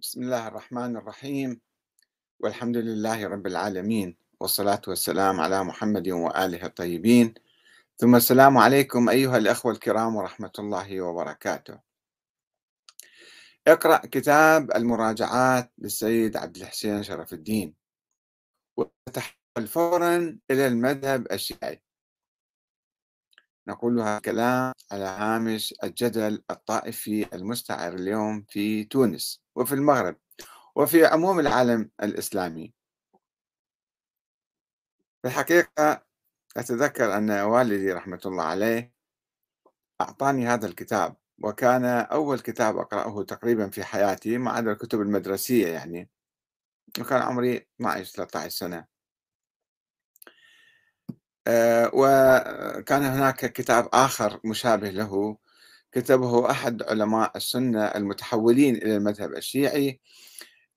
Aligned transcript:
بسم 0.00 0.22
الله 0.22 0.48
الرحمن 0.48 0.96
الرحيم. 0.96 1.60
والحمد 2.40 2.76
لله 2.76 3.28
رب 3.28 3.46
العالمين 3.46 4.16
والصلاة 4.40 4.80
والسلام 4.88 5.40
على 5.40 5.64
محمد 5.64 6.08
وآله 6.08 6.66
الطيبين. 6.66 7.34
ثم 7.96 8.16
السلام 8.16 8.58
عليكم 8.58 9.08
أيها 9.08 9.36
الأخوة 9.36 9.72
الكرام 9.72 10.16
ورحمة 10.16 10.52
الله 10.58 11.00
وبركاته. 11.00 11.78
اقرأ 13.68 13.96
كتاب 13.96 14.70
المراجعات 14.70 15.72
للسيد 15.78 16.36
عبد 16.36 16.56
الحسين 16.56 17.02
شرف 17.02 17.32
الدين. 17.32 17.74
وتحول 18.76 19.66
فورا 19.66 20.38
إلى 20.50 20.66
المذهب 20.66 21.32
الشيعي. 21.32 21.82
نقول 23.68 24.00
هذا 24.00 24.16
الكلام 24.16 24.72
على 24.92 25.04
هامش 25.04 25.74
الجدل 25.84 26.42
الطائفي 26.50 27.34
المستعر 27.34 27.94
اليوم 27.94 28.44
في 28.48 28.84
تونس. 28.84 29.40
وفي 29.60 29.74
المغرب 29.74 30.16
وفي 30.76 31.06
عموم 31.06 31.40
العالم 31.40 31.90
الإسلامي. 32.02 32.74
في 35.22 35.28
الحقيقة 35.28 36.02
أتذكر 36.56 37.16
أن 37.16 37.30
والدي 37.30 37.92
رحمة 37.92 38.20
الله 38.26 38.44
عليه 38.44 38.92
أعطاني 40.00 40.46
هذا 40.46 40.66
الكتاب 40.66 41.16
وكان 41.38 41.84
أول 41.84 42.40
كتاب 42.40 42.78
أقرأه 42.78 43.22
تقريبا 43.24 43.68
في 43.70 43.84
حياتي 43.84 44.38
ما 44.38 44.50
عدا 44.50 44.72
الكتب 44.72 45.00
المدرسية 45.00 45.68
يعني. 45.68 46.10
وكان 47.00 47.22
عمري 47.22 47.56
12 47.56 48.04
13 48.04 48.48
سنة. 48.50 48.86
آه، 51.46 51.90
وكان 51.94 53.02
هناك 53.02 53.52
كتاب 53.52 53.88
آخر 53.92 54.40
مشابه 54.44 54.90
له 54.90 55.38
كتبه 55.92 56.50
أحد 56.50 56.82
علماء 56.82 57.36
السنة 57.36 57.84
المتحولين 57.84 58.76
إلى 58.76 58.96
المذهب 58.96 59.32
الشيعي 59.36 60.00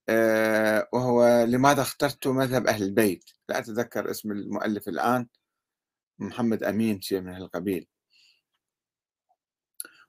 آه، 0.10 0.90
وهو 0.94 1.44
لماذا 1.44 1.82
اخترت 1.82 2.28
مذهب 2.28 2.68
أهل 2.68 2.84
البيت؟ 2.84 3.30
لا 3.50 3.60
أتذكر 3.60 4.12
اسم 4.12 4.32
المؤلف 4.32 4.88
الآن 4.88 5.28
محمد 6.20 6.64
أمين 6.64 7.02
شيء 7.02 7.22
من 7.22 7.36
القبيل. 7.38 7.88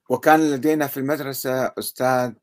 وكان 0.09 0.51
لدينا 0.51 0.87
في 0.87 0.97
المدرسة 0.97 1.65
أستاذ 1.79 2.33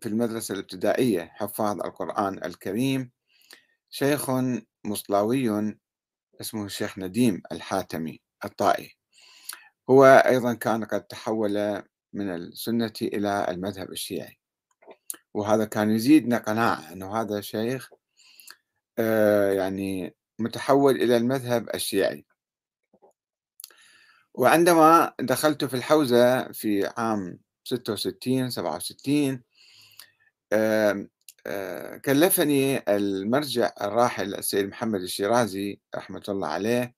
في 0.00 0.06
المدرسة 0.06 0.54
الابتدائية 0.54 1.22
حفاظ 1.34 1.80
القرآن 1.80 2.44
الكريم 2.44 3.10
شيخ 3.90 4.30
مصلاوي 4.84 5.76
اسمه 6.40 6.64
الشيخ 6.64 6.98
نديم 6.98 7.42
الحاتمي 7.52 8.20
الطائي. 8.44 8.95
هو 9.90 10.04
أيضا 10.04 10.54
كان 10.54 10.84
قد 10.84 11.02
تحول 11.02 11.82
من 12.12 12.34
السنة 12.34 12.92
إلى 13.02 13.46
المذهب 13.48 13.92
الشيعي. 13.92 14.38
وهذا 15.34 15.64
كان 15.64 15.90
يزيدنا 15.90 16.38
قناعة 16.38 16.92
أنه 16.92 17.20
هذا 17.20 17.40
شيخ 17.40 17.90
آه، 18.98 19.52
يعني 19.52 20.14
متحول 20.38 20.96
إلى 20.96 21.16
المذهب 21.16 21.74
الشيعي. 21.74 22.26
وعندما 24.34 25.14
دخلت 25.20 25.64
في 25.64 25.74
الحوزة 25.74 26.52
في 26.52 26.86
عام 26.96 27.38
66 27.64 28.50
67 28.50 29.42
كلفني 32.04 32.82
المرجع 32.88 33.72
الراحل 33.80 34.34
السيد 34.34 34.66
محمد 34.66 35.00
الشيرازي 35.00 35.80
رحمة 35.94 36.22
الله 36.28 36.48
عليه 36.48 36.94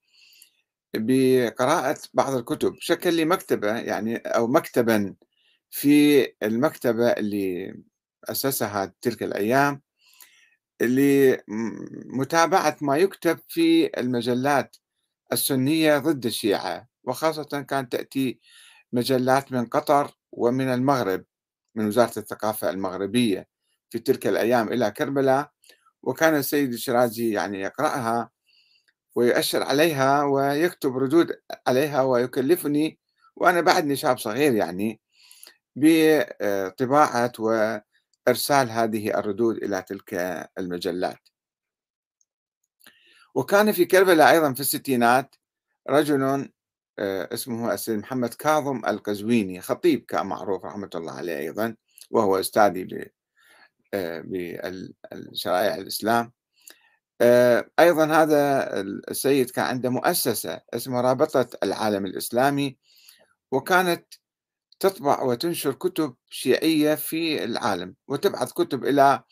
بقراءة 0.97 1.99
بعض 2.15 2.35
الكتب 2.35 2.75
شكل 2.81 3.15
لي 3.15 3.25
مكتبة 3.25 3.77
يعني 3.79 4.17
أو 4.17 4.47
مكتبا. 4.47 5.15
في 5.71 6.27
المكتبة 6.43 7.09
اللي 7.09 7.75
أسسها 8.25 8.95
تلك 9.03 9.23
الأيام 9.23 9.83
لمتابعة 10.83 12.77
ما 12.83 12.97
يكتب 12.97 13.39
في 13.49 13.91
المجلات 14.01 14.77
السنية 15.33 15.99
ضد 15.99 16.27
الشيعة 16.27 16.89
وخاصة 17.05 17.63
كانت 17.63 17.93
تأتي 17.93 18.41
مجلات 18.93 19.53
من 19.53 19.67
قطر 19.67 20.11
ومن 20.33 20.69
المغرب 20.69 21.25
من 21.75 21.87
وزارة 21.87 22.19
الثقافة 22.19 22.71
المغربية 22.71 23.49
في 23.91 23.99
تلك 23.99 24.27
الأيام 24.27 24.69
إلى 24.73 24.91
كربلاء. 24.91 25.51
وكان 26.03 26.35
السيد 26.37 26.73
الشرازي 26.73 27.33
يعني 27.33 27.61
يقرأها 27.61 28.31
ويؤشر 29.15 29.63
عليها 29.63 30.25
ويكتب 30.25 30.97
ردود 30.97 31.41
عليها 31.67 32.03
ويكلفني 32.03 32.99
وأنا 33.37 33.61
بعدني 33.61 33.97
شاب 33.97 34.19
صغير 34.19 34.55
يعني 34.55 35.01
بطباعة 35.77 37.33
وإرسال 37.39 38.71
هذه 38.71 39.19
الردود 39.19 39.57
إلى 39.57 39.83
تلك 39.83 40.15
المجلات. 40.59 41.29
وكان 43.35 43.73
في 43.73 43.85
كربلاء 43.85 44.31
أيضا 44.31 44.55
في 44.55 44.61
الستينات 44.61 45.35
رجل 45.89 46.51
آه، 46.99 47.29
اسمه 47.35 47.75
السيد 47.75 47.99
محمد 47.99 48.35
كاظم 48.35 48.85
القزويني 48.87 49.61
خطيب 49.61 50.05
كان 50.05 50.27
معروف 50.27 50.65
رحمة 50.65 50.91
الله 50.95 51.13
عليه 51.13 51.39
أيضا 51.39 51.77
وهو 52.11 52.41
أستاذي 52.41 53.11
بالشرائع 53.93 55.75
الإسلام. 55.75 56.25
آه، 56.27 56.33
أيضا 57.79 58.07
هذا 58.07 58.71
السيد 58.81 59.51
كان 59.51 59.65
عنده 59.65 59.91
مؤسسة 59.91 60.61
اسمها 60.75 61.01
رابطة 61.01 61.49
العالم 61.63 62.07
الإسلامي 62.07 62.77
وكانت 63.53 64.15
تطبع 64.81 65.23
وتنشر 65.23 65.73
كتب 65.73 66.15
شيعية 66.31 66.95
في 66.95 67.45
العالم 67.45 67.95
وتبعث 68.09 68.53
كتب 68.53 68.85
إلى 68.85 69.23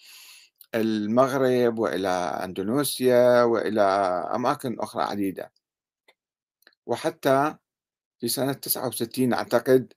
المغرب 0.75 1.79
وإلى 1.79 2.09
أندونيسيا 2.45 3.43
وإلى 3.43 3.83
أماكن 4.35 4.81
أخرى 4.81 5.03
عديدة. 5.03 5.53
وحتى 6.87 7.57
في 8.21 8.29
سنة 8.29 8.53
69 8.53 9.33
أعتقد 9.33 9.93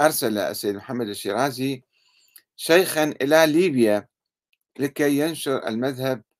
أرسل 0.00 0.38
السيد 0.38 0.74
محمد 0.76 1.08
الشيرازي 1.08 1.84
شيخا 2.56 3.04
إلى 3.22 3.46
ليبيا 3.46 4.08
لكي 4.78 5.18
ينشر 5.18 5.68
المذهب 5.68 6.18
آه، 6.18 6.31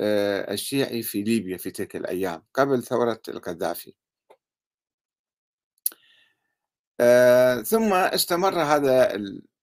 الشيعي 0.00 1.02
في 1.02 1.22
ليبيا 1.22 1.56
في 1.56 1.70
تلك 1.70 1.96
الأيام 1.96 2.42
قبل 2.54 2.82
ثورة 2.82 3.20
القذافي. 3.28 3.94
آه، 7.00 7.62
ثم 7.62 7.92
استمر 7.92 8.62
هذا 8.62 9.14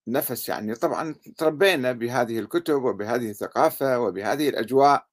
النفس 0.08 0.50
يعني 0.50 0.76
طبعا 0.76 1.16
تربينا 1.38 1.92
بهذه 1.92 2.40
الكتب 2.40 2.84
وبهذه 2.84 3.30
الثقافة 3.30 4.00
وبهذه 4.00 4.50
الأجواء 4.50 5.08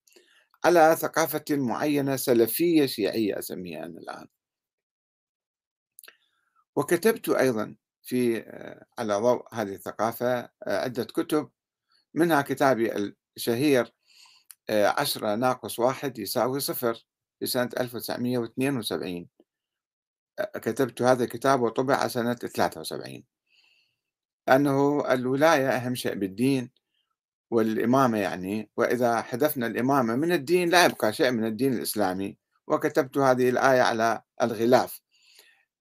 على 0.64 0.96
ثقافة 1.00 1.44
معينة 1.50 2.16
سلفية 2.16 2.86
شيعية 2.86 3.38
أسميها 3.38 3.86
أنا 3.86 3.98
الآن. 4.00 4.26
وكتبت 6.76 7.28
أيضا 7.28 7.76
في 8.02 8.38
آه، 8.40 8.86
على 8.98 9.14
ضوء 9.14 9.54
هذه 9.54 9.74
الثقافة 9.74 10.40
آه، 10.40 10.50
عدة 10.84 11.04
كتب 11.04 11.50
منها 12.14 12.42
كتابي 12.42 13.14
الشهير 13.36 13.92
آه، 14.72 15.00
عشرة 15.00 15.34
ناقص 15.34 15.78
واحد 15.78 16.18
يساوي 16.18 16.60
صفر 16.60 17.06
سنة 17.44 17.70
1972 17.80 19.28
كتبت 20.54 21.02
هذا 21.02 21.24
الكتاب 21.24 21.62
وطبع 21.62 22.08
سنة 22.08 22.34
73 22.34 23.24
أنه 24.48 25.12
الولاية 25.12 25.68
أهم 25.68 25.94
شيء 25.94 26.14
بالدين 26.14 26.70
والإمامة 27.50 28.18
يعني 28.18 28.70
وإذا 28.76 29.22
حذفنا 29.22 29.66
الإمامة 29.66 30.16
من 30.16 30.32
الدين 30.32 30.70
لا 30.70 30.84
يبقى 30.84 31.12
شيء 31.12 31.30
من 31.30 31.44
الدين 31.44 31.72
الإسلامي. 31.72 32.36
وكتبت 32.66 33.18
هذه 33.18 33.48
الآية 33.48 33.82
على 33.82 34.22
الغلاف. 34.42 35.00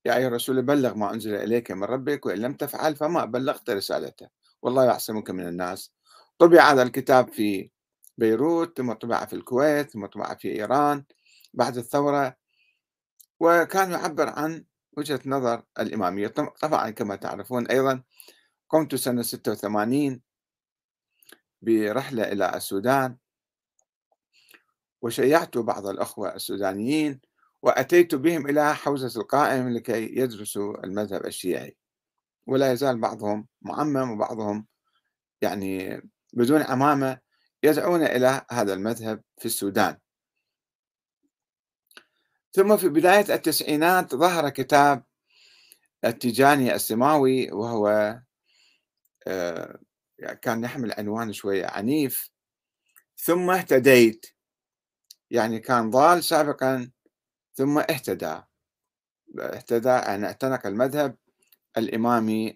يا 0.06 0.18
أيها 0.18 0.28
الرسول 0.28 0.62
بلغ 0.62 0.96
ما 0.96 1.13
أنزل 1.13 1.35
إليك 1.35 1.72
من 1.72 1.84
ربك 1.84 2.25
وإن 2.25 2.38
لم 2.38 2.53
تفعل 2.53 2.96
فما 2.96 3.25
بلغت 3.25 3.69
رسالته. 3.69 4.28
والله 4.62 4.85
يعصمك 4.85 5.29
من 5.29 5.47
الناس. 5.47 5.93
طبع 6.40 6.72
هذا 6.72 6.84
الكتاب 6.84 7.34
في 7.34 7.72
بيروت 8.22 8.78
ثم 8.78 8.94
طبع 8.94 9.26
في 9.26 9.34
الكويت 9.34 9.91
ثم 9.91 10.06
طبع 10.06 10.35
في 10.35 10.52
إيران 10.52 11.03
بعد 11.53 11.78
الثورة 11.78 12.35
وكان 13.40 13.91
يعبر 13.91 14.29
عن 14.29 14.66
وجهة 14.97 15.20
نظر 15.26 15.64
الإمامية. 15.79 16.28
طبعا 16.62 16.90
كما 16.90 17.16
تعرفون 17.16 17.68
أيضا 17.68 18.03
قمت 18.70 18.96
سنة 18.96 19.22
86 19.22 20.22
برحلة 21.62 22.23
إلى 22.32 22.56
السودان 22.56 23.18
وشيعت 25.02 25.58
بعض 25.58 25.88
الأخوة 25.88 26.35
السودانيين 26.35 27.22
وأتيت 27.62 28.16
بهم 28.16 28.50
إلى 28.50 28.76
حوزة 28.76 29.22
القائم 29.22 29.70
لكي 29.70 30.20
يدرسوا 30.20 30.84
المذهب 30.85 31.26
الشيعي. 31.26 31.78
ولا 32.47 32.72
يزال 32.72 33.00
بعضهم 33.00 33.47
معمم 33.62 34.12
وبعضهم 34.12 34.67
يعني 35.41 36.02
بدون 36.34 36.62
عمامة 36.62 37.30
يدعون 37.63 38.03
إلى 38.03 38.46
هذا 38.52 38.73
المذهب 38.73 39.23
في 39.37 39.46
السودان. 39.46 39.97
ثم 42.53 42.78
في 42.78 42.90
بداية 42.90 43.35
التسعينات 43.35 44.16
ظهر 44.16 44.49
كتاب 44.49 45.03
التيجاني 46.05 46.75
السماوي 46.75 47.52
وهو 47.52 48.19
آه، 49.28 49.79
كان 50.41 50.63
يحمل 50.63 50.93
عنوان 50.97 51.34
شوية 51.34 51.66
عنيف. 51.66 52.31
ثم 53.17 53.49
اهتديت. 53.49 54.25
يعني 55.31 55.59
كان 55.59 55.90
ضال 55.90 56.23
سابقا 56.23 56.91
ثم 57.53 57.78
اهتدى. 57.78 58.41
اهتدى 59.40 59.90
يعني 59.90 60.25
اعتنق 60.25 60.67
المذهب 60.67 61.17
الإمامي 61.78 62.55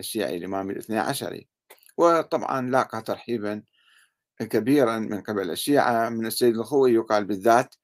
الشيعي 0.00 0.36
الإمامي 0.36 0.72
الاثني 0.72 0.98
عشري. 0.98 1.48
وطبعا 1.96 2.70
لاقى 2.70 3.02
ترحيبا 3.02 3.62
كبيرا 4.44 4.98
من 4.98 5.20
قبل. 5.20 5.50
الشيعة 5.50 6.08
من 6.08 6.26
السيد 6.26 6.56
الخوي 6.56 6.92
يقال 6.94 7.24
بالذات 7.24 7.74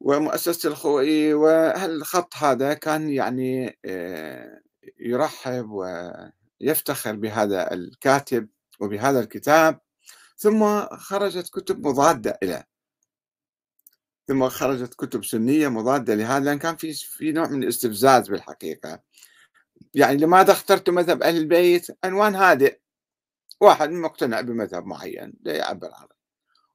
ومؤسسة 0.00 0.68
الخوئي 0.68 1.34
والخط 1.34 2.34
هذا 2.34 2.74
كان 2.74 3.08
يعني 3.10 3.78
آه، 3.84 4.60
يرحب 5.00 5.70
ويفتخر 5.70 7.12
بهذا 7.16 7.74
الكاتب 7.74 8.48
وبهذا 8.80 9.20
الكتاب. 9.20 9.80
ثم 10.36 10.86
خرجت 10.96 11.48
كتب 11.48 11.86
مضادة 11.86 12.38
له 12.42 12.64
ثم 14.28 14.48
خرجت 14.48 14.94
كتب 14.94 15.24
سنية 15.24 15.68
مضادة 15.68 16.14
لهذا 16.14 16.44
لأن 16.44 16.58
كان 16.58 16.76
في 16.76 16.92
في 16.92 17.32
نوع 17.32 17.48
من 17.48 17.62
الاستفزاز 17.62 18.28
بالحقيقة. 18.28 19.02
يعني 19.94 20.16
لماذا 20.16 20.52
اخترت 20.52 20.90
مذهب 20.90 21.22
أهل 21.22 21.36
البيت؟ 21.36 21.86
عنوان 22.04 22.34
هادئ. 22.34 22.78
واحد 23.60 23.90
مقتنع 23.90 24.40
بمذهب 24.40 24.86
معين 24.86 25.32
يعبر 25.46 25.90
عنه 25.94 26.16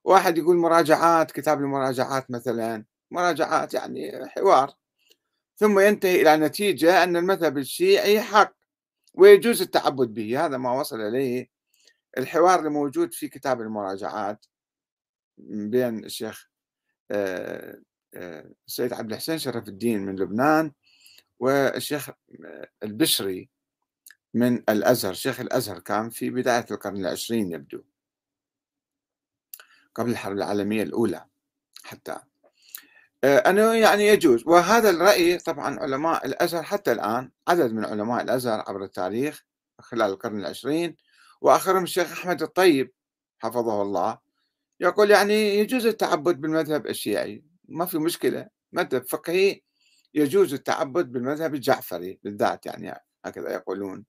واحد 0.04 0.38
يقول 0.38 0.58
مراجعات 0.58 1.32
كتاب 1.32 1.60
المراجعات 1.60 2.32
مثلا 2.32 2.86
مراجعات 3.12 3.74
يعني 3.74 4.28
حوار. 4.28 4.74
ثم 5.56 5.80
ينتهي 5.80 6.22
إلى 6.22 6.38
نتيجة 6.38 7.04
أن 7.04 7.16
المذهب 7.18 7.58
الشيعي 7.58 8.22
حق 8.22 8.54
ويجوز 9.14 9.62
التعبد 9.62 10.14
به. 10.14 10.46
هذا 10.46 10.58
ما 10.58 10.80
وصل 10.80 11.02
إليه 11.02 11.50
الحوار 12.18 12.60
الموجود 12.60 13.14
في 13.14 13.28
كتاب 13.28 13.62
المراجعات 13.62 14.46
بين 15.38 16.06
الشيخ 16.06 16.50
آه، 17.12 17.82
آه، 18.14 18.52
السيد 18.68 18.94
عبد 18.94 19.12
الحسين 19.12 19.38
شرف 19.38 19.68
الدين 19.68 20.06
من 20.06 20.16
لبنان 20.16 20.72
والشيخ 21.40 22.10
البشري 22.84 23.50
من 24.34 24.56
الأزهر 24.70 25.14
شيخ 25.14 25.40
الأزهر 25.40 25.80
كان 25.80 26.10
في 26.10 26.30
بداية 26.30 26.66
القرن 26.72 26.98
العشرين 26.98 27.52
يبدو. 27.52 27.82
قبل 29.96 30.10
الحرب 30.12 30.38
العالمية 30.38 30.84
الأولى 30.84 31.26
حتى. 31.84 32.18
آه، 33.24 33.38
أنه 33.38 33.74
يعني 33.74 34.08
يجوز. 34.08 34.48
وهذا 34.48 34.90
الرأي 34.90 35.38
طبعا 35.38 35.80
علماء 35.80 36.26
الأزهر 36.26 36.64
حتى 36.64 36.92
الآن 36.92 37.32
عدد 37.48 37.74
من 37.74 37.86
علماء 37.86 38.24
الأزهر 38.24 38.64
عبر 38.68 38.84
التاريخ 38.84 39.46
خلال 39.80 40.12
القرن 40.12 40.40
العشرين. 40.40 40.96
وآخرهم 41.42 41.84
الشيخ 41.84 42.12
أحمد 42.12 42.42
الطيب 42.42 42.92
حفظه 43.40 43.82
الله. 43.82 44.18
يقول 44.80 45.12
يعني 45.12 45.58
يجوز 45.60 45.86
التعبد 45.86 46.42
بالمذهب 46.42 46.88
الشيعي. 46.88 47.44
ما 47.70 47.86
في 47.86 47.98
مشكلة. 47.98 48.48
مذهب 48.74 49.04
فقهي 49.04 49.62
يجوز 50.14 50.54
التعبد 50.54 51.12
بالمذهب 51.12 51.56
الجعفري 51.56 52.20
بالذات 52.24 52.66
يعني 52.66 52.94
هكذا 53.26 53.54
يقولون. 53.54 54.06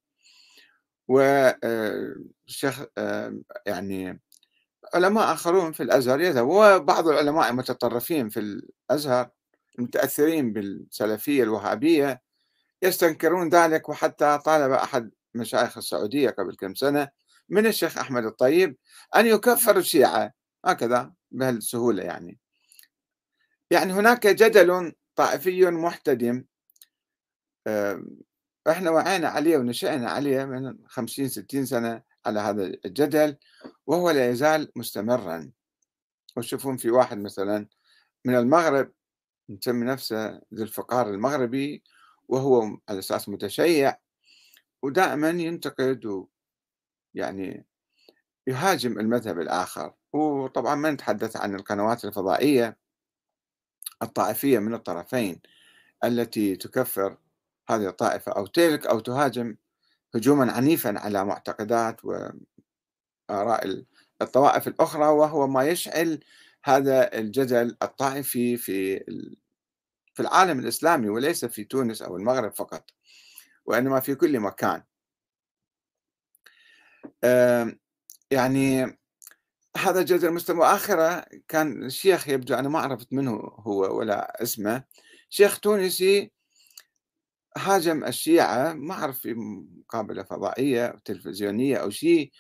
والشيخ 1.09 2.81
آه، 2.81 2.89
آه، 2.99 3.39
يعني 3.67 4.21
علماء 4.95 5.33
آخرون 5.33 5.73
في 5.73 5.83
الأزهر 5.83 6.21
يذهبوا 6.21 6.77
وبعض 6.77 7.09
العلماء 7.09 7.51
المتطرفين 7.51 8.29
في 8.29 8.41
الأزهر 8.41 9.31
المتأثرين 9.79 10.53
بالسلفية 10.53 11.43
الوهابية 11.43 12.23
يستنكرون 12.83 13.49
ذلك 13.49 13.89
وحتى 13.89 14.39
طالب 14.45 14.73
أحد 14.73 15.11
مشايخ 15.35 15.79
السعودية 15.79 16.31
قبل 16.31 16.57
كم 16.57 16.75
سنة 16.75 17.09
من 17.49 17.67
الشيخ 17.67 17.99
أحمد 17.99 18.25
الطيب 18.25 18.77
أن 19.17 19.27
يكفر 19.27 19.77
الشيعة 19.77 20.33
هكذا 20.65 21.13
بهالسهولة 21.31 22.03
يعني. 22.03 22.39
يعني 23.71 23.93
هناك 23.93 24.27
جدل 24.27 24.93
طائفي 25.17 25.67
محتدم 25.67 26.45
إحنا 28.71 28.91
وعينا 28.91 29.29
عليه 29.29 29.57
ونشأنا 29.57 30.11
عليه 30.11 30.45
من 30.45 30.79
خمسين 30.87 31.29
ستين 31.29 31.67
سنة 31.67 32.03
على 32.27 32.41
هذا 32.41 32.65
الجدل 32.85 33.37
وهو 33.87 34.11
لا 34.11 34.31
يزال 34.31 34.73
مستمرا. 34.77 35.51
وتشوفون 36.37 36.77
في 36.77 36.91
واحد 36.91 37.19
مثلا 37.19 37.69
من 38.25 38.35
المغرب 38.37 38.93
يسمي 39.49 39.87
نفسه 39.87 40.41
ذو 40.55 40.63
الفقار 40.63 41.11
المغربي 41.11 41.83
وهو 42.29 42.79
على 42.89 42.99
أساس 42.99 43.29
متشيع 43.29 43.97
ودائما 44.83 45.31
ينتقد 45.31 46.27
ويعني 47.15 47.67
يهاجم 48.47 48.99
المذهب 48.99 49.41
الآخر. 49.41 49.95
وطبعا 50.13 50.75
ما 50.75 50.91
نتحدث 50.91 51.37
عن 51.37 51.55
القنوات 51.55 52.05
الفضائية 52.05 52.79
الطائفية 54.03 54.59
من 54.59 54.75
الطرفين 54.75 55.41
التي 56.05 56.57
تكفر 56.57 57.17
هذه 57.75 57.89
الطائفة 57.89 58.33
أو 58.33 58.47
تلك 58.47 58.87
أو 58.87 59.01
تهاجم 59.01 59.57
هجوما 60.15 60.53
عنيفا 60.53 60.99
على 60.99 61.25
معتقدات 61.25 62.01
وآراء 62.05 63.85
الطوائف 64.23 64.69
الأخرى 64.69 65.07
وهو 65.07 65.47
ما 65.47 65.65
يشعل 65.65 66.21
هذا 66.65 67.19
الجدل 67.19 67.77
الطائفي 67.83 68.57
في 68.57 68.99
في 70.15 70.21
العالم 70.21 70.59
الإسلامي 70.59 71.09
وليس 71.09 71.45
في 71.45 71.65
تونس 71.65 72.03
أو 72.03 72.17
المغرب 72.17 72.55
فقط 72.55 72.91
وإنما 73.67 74.01
في 74.01 74.15
كل 74.15 74.41
مكان. 74.41 74.83
يعني 78.31 78.99
هذا 79.77 80.03
جدل 80.03 80.31
مستمر 80.31 80.65
آخرة 80.65 81.25
كان 81.49 81.85
الشيخ 81.85 82.29
يبدو 82.29 82.55
أنا 82.55 82.69
ما 82.69 82.79
عرفت 82.79 83.13
منه 83.13 83.33
هو 83.59 83.99
ولا 83.99 84.43
اسمه 84.43 84.85
شيخ 85.31 85.61
تونسي 85.61 86.33
هاجم 87.57 88.05
الشيعة 88.05 88.73
ما 88.73 88.95
أعرف 88.95 89.19
في 89.19 89.35
مقابلة 89.35 90.23
فضائية 90.23 90.87
أو 90.87 90.99
تلفزيونية 91.05 91.77
أو 91.77 91.91
شيء 91.91 92.33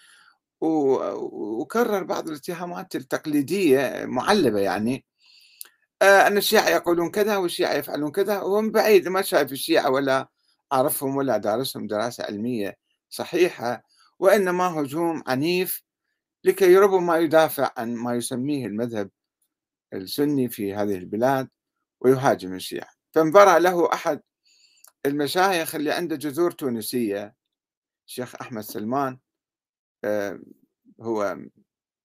وكرر 0.61 2.03
بعض 2.03 2.29
الاتهامات 2.29 2.97
التقليدية 2.97 4.05
معلبة 4.07 4.61
يعني. 4.61 5.05
آه، 6.03 6.27
أن 6.27 6.37
الشيعة 6.37 6.69
يقولون 6.69 7.11
كذا 7.11 7.37
والشيعة 7.37 7.75
يفعلون 7.75 8.11
كذا 8.11 8.41
ومن 8.43 8.71
بعيد 8.73 9.09
ما 9.09 9.23
شايف 9.23 9.53
الشيعة 9.53 9.91
ولا 9.91 10.29
أعرفهم 10.73 11.17
ولا 11.17 11.37
دارسهم 11.37 11.87
دراسة 11.87 12.25
علمية 12.25 12.77
صحيحة 13.11 13.83
وإنما 14.19 14.65
هجوم 14.81 15.23
عنيف 15.27 15.83
لكي 16.45 16.77
ربما 16.77 17.19
يدافع 17.19 17.71
عن 17.77 17.95
ما 17.95 18.15
يسميه 18.15 18.67
المذهب 18.67 19.11
السني 19.95 20.49
في 20.49 20.75
هذه 20.75 20.95
البلاد 20.97 21.49
ويهاجم 22.01 22.55
الشيعة. 22.55 22.89
فانبرى 23.15 23.61
له 23.61 23.93
أحد 23.93 24.21
المشايخ 25.07 25.75
اللي 25.75 25.93
عنده 25.93 26.17
جذور 26.17 26.51
تونسية 26.51 27.35
الشيخ 28.07 28.35
أحمد 28.41 28.63
سلمان 28.63 29.19
آه، 30.05 30.41
هو 31.01 31.39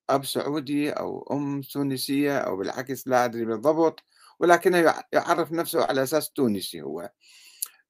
أب 0.09 0.25
سعودي 0.25 0.91
أو 0.91 1.27
أم 1.31 1.61
تونسية 1.61 2.37
أو 2.39 2.57
بالعكس 2.57 3.07
لا 3.07 3.25
أدري 3.25 3.45
بالضبط 3.45 4.03
ولكنه 4.39 5.03
يعرف 5.13 5.51
نفسه 5.51 5.85
على 5.85 6.03
أساس 6.03 6.31
تونسي 6.31 6.81
هو. 6.81 7.11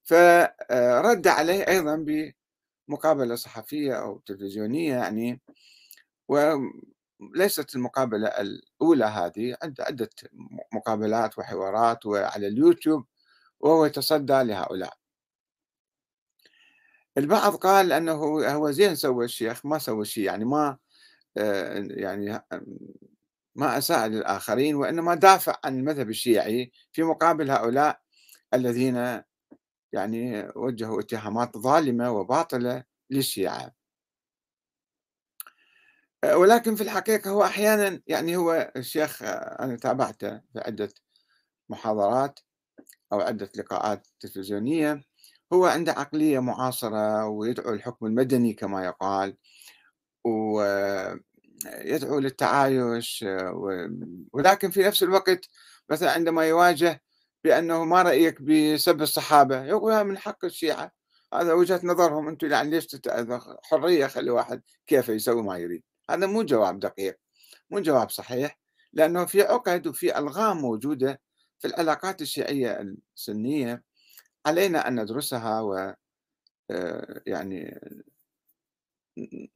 فرد 0.03 1.27
عليه 1.27 1.67
أيضا 1.67 2.05
بمقابلة 2.89 3.35
صحفية 3.35 3.93
أو 3.93 4.19
تلفزيونية 4.19 4.95
يعني 4.95 5.41
وليست 6.27 7.75
المقابلة 7.75 8.27
الأولى 8.27 9.05
هذه 9.05 9.57
عدة 9.79 10.09
مقابلات 10.73 11.39
وحوارات 11.39 12.05
وعلى 12.05 12.47
اليوتيوب 12.47 13.05
وهو 13.59 13.85
يتصدى 13.85 14.43
لهؤلاء. 14.43 14.93
البعض 17.17 17.55
قال 17.55 17.91
أنه 17.91 18.13
هو 18.51 18.71
زين 18.71 18.95
سوى 18.95 19.25
الشيخ 19.25 19.65
ما 19.65 19.77
سوى 19.79 20.05
شيء 20.05 20.23
يعني 20.23 20.45
ما 20.45 20.77
آه، 21.37 21.87
يعني 21.89 22.41
ما 23.55 23.77
أساء 23.77 24.07
للآخرين 24.07 24.75
وإنما 24.75 25.15
دافع 25.15 25.55
عن 25.65 25.79
المذهب 25.79 26.09
الشيعي 26.09 26.71
في 26.91 27.03
مقابل 27.03 27.51
هؤلاء 27.51 28.01
الذين 28.53 29.23
يعني 29.93 30.47
وجهوا 30.55 31.01
اتهامات 31.01 31.57
ظالمة 31.57 32.11
وباطلة 32.11 32.83
للشيعة. 33.09 33.71
آه، 36.23 36.37
ولكن 36.37 36.75
في 36.75 36.83
الحقيقة 36.83 37.29
هو 37.31 37.43
أحيانا 37.43 38.01
يعني 38.07 38.37
هو 38.37 38.71
الشيخ 38.75 39.23
آه، 39.23 39.63
أنا 39.63 39.75
تابعته 39.75 40.37
في 40.53 40.59
عدة 40.59 40.89
محاضرات 41.69 42.39
أو 43.13 43.21
عدة 43.21 43.49
لقاءات 43.55 44.07
تلفزيونية 44.19 45.03
هو 45.53 45.65
عنده 45.65 45.91
عقلية 45.91 46.39
معاصرة 46.39 47.27
ويدعو 47.27 47.73
الحكم 47.73 48.05
المدني 48.05 48.53
كما 48.53 48.85
يقال 48.85 49.37
ويدعو 50.25 52.19
للتعايش 52.19 53.25
ولكن 54.33 54.71
في 54.71 54.83
نفس 54.83 55.03
الوقت 55.03 55.49
مثلا 55.89 56.11
عندما 56.11 56.45
يواجه 56.45 57.01
بأنه 57.43 57.85
ما 57.85 58.01
رأيك 58.01 58.41
بسب 58.41 59.01
الصحابة 59.01 59.63
يقول 59.65 60.03
من 60.03 60.17
حق 60.17 60.45
الشيعة 60.45 60.91
هذا 61.33 61.53
وجهة 61.53 61.81
نظرهم 61.83 62.27
أنتم 62.27 62.51
يعني 62.51 62.69
ليش 62.69 62.85
تت... 62.87 63.31
حرية 63.63 64.07
خلي 64.07 64.29
واحد 64.31 64.61
كيف 64.87 65.09
يسوي 65.09 65.43
ما 65.43 65.57
يريد. 65.57 65.83
هذا 66.09 66.27
مو 66.27 66.43
جواب 66.43 66.79
دقيق 66.79 67.17
مو 67.69 67.79
جواب 67.79 68.09
صحيح 68.09 68.59
لأنه 68.93 69.25
في 69.25 69.41
عقد 69.41 69.87
وفي 69.87 70.17
ألغام 70.19 70.57
موجودة 70.57 71.21
في 71.59 71.67
العلاقات 71.67 72.21
الشيعية 72.21 72.95
السنية 73.15 73.83
علينا 74.45 74.87
أن 74.87 75.01
ندرسها 75.01 75.61
و 75.61 75.93
آه، 76.71 77.21
يعني 77.27 77.79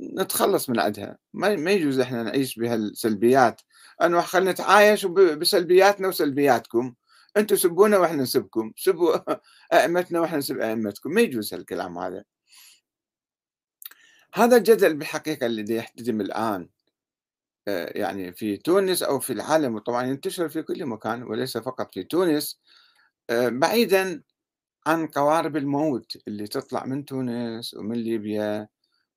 نتخلص 0.01 0.69
من 0.69 0.79
عندها. 0.79 1.17
ما 1.33 1.71
يجوز 1.71 1.99
إحنا 1.99 2.23
نعيش 2.23 2.59
بهالسلبيات. 2.59 3.61
انه 4.03 4.21
خلينا 4.21 4.51
نتعايش 4.51 5.05
بسلبياتنا 5.05 6.07
وسلبياتكم. 6.07 6.93
أنتم 7.37 7.55
سبونا 7.55 7.97
وإحنا 7.97 8.23
نسبكم. 8.23 8.73
سبوا 8.77 9.17
أئمتنا 9.73 10.19
وإحنا 10.19 10.37
نسب 10.37 10.59
أئمتكم. 10.59 11.11
ما 11.11 11.21
يجوز 11.21 11.53
هالكلام 11.53 11.97
هذا. 11.97 12.23
هذا 14.33 14.57
الجدل 14.57 14.95
بالحقيقة 14.95 15.45
الذي 15.45 15.75
يحتدم 15.75 16.21
الآن. 16.21 16.69
يعني 17.95 18.33
في 18.33 18.57
تونس 18.57 19.03
أو 19.03 19.19
في 19.19 19.33
العالم 19.33 19.75
وطبعا 19.75 20.03
ينتشر 20.03 20.49
في 20.49 20.61
كل 20.63 20.85
مكان 20.85 21.23
وليس 21.23 21.57
فقط 21.57 21.93
في 21.93 22.03
تونس 22.03 22.59
آه، 23.29 23.49
بعيدا 23.49 24.23
عن 24.87 25.07
قوارب 25.07 25.57
الموت 25.57 26.17
اللي 26.27 26.47
تطلع 26.47 26.85
من 26.85 27.05
تونس 27.05 27.73
ومن 27.73 27.95
ليبيا 27.95 28.67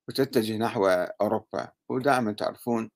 وتتجه 0.08 0.56
نحو 0.56 0.86
أوروبا. 1.20 1.72
ودائما 1.88 2.32
تعرفون 2.32 2.90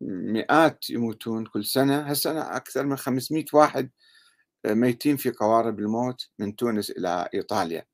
مئات 0.00 0.90
يموتون 0.90 1.46
كل 1.46 1.64
سنة. 1.64 2.10
هالسنة 2.10 2.56
أكثر 2.56 2.86
من 2.86 2.96
500 2.96 3.44
واحد 3.52 3.90
ميتين 4.66 5.16
في 5.16 5.30
قوارب 5.30 5.78
الموت 5.80 6.30
من 6.38 6.56
تونس 6.56 6.90
إلى 6.90 7.28
إيطاليا. 7.34 7.86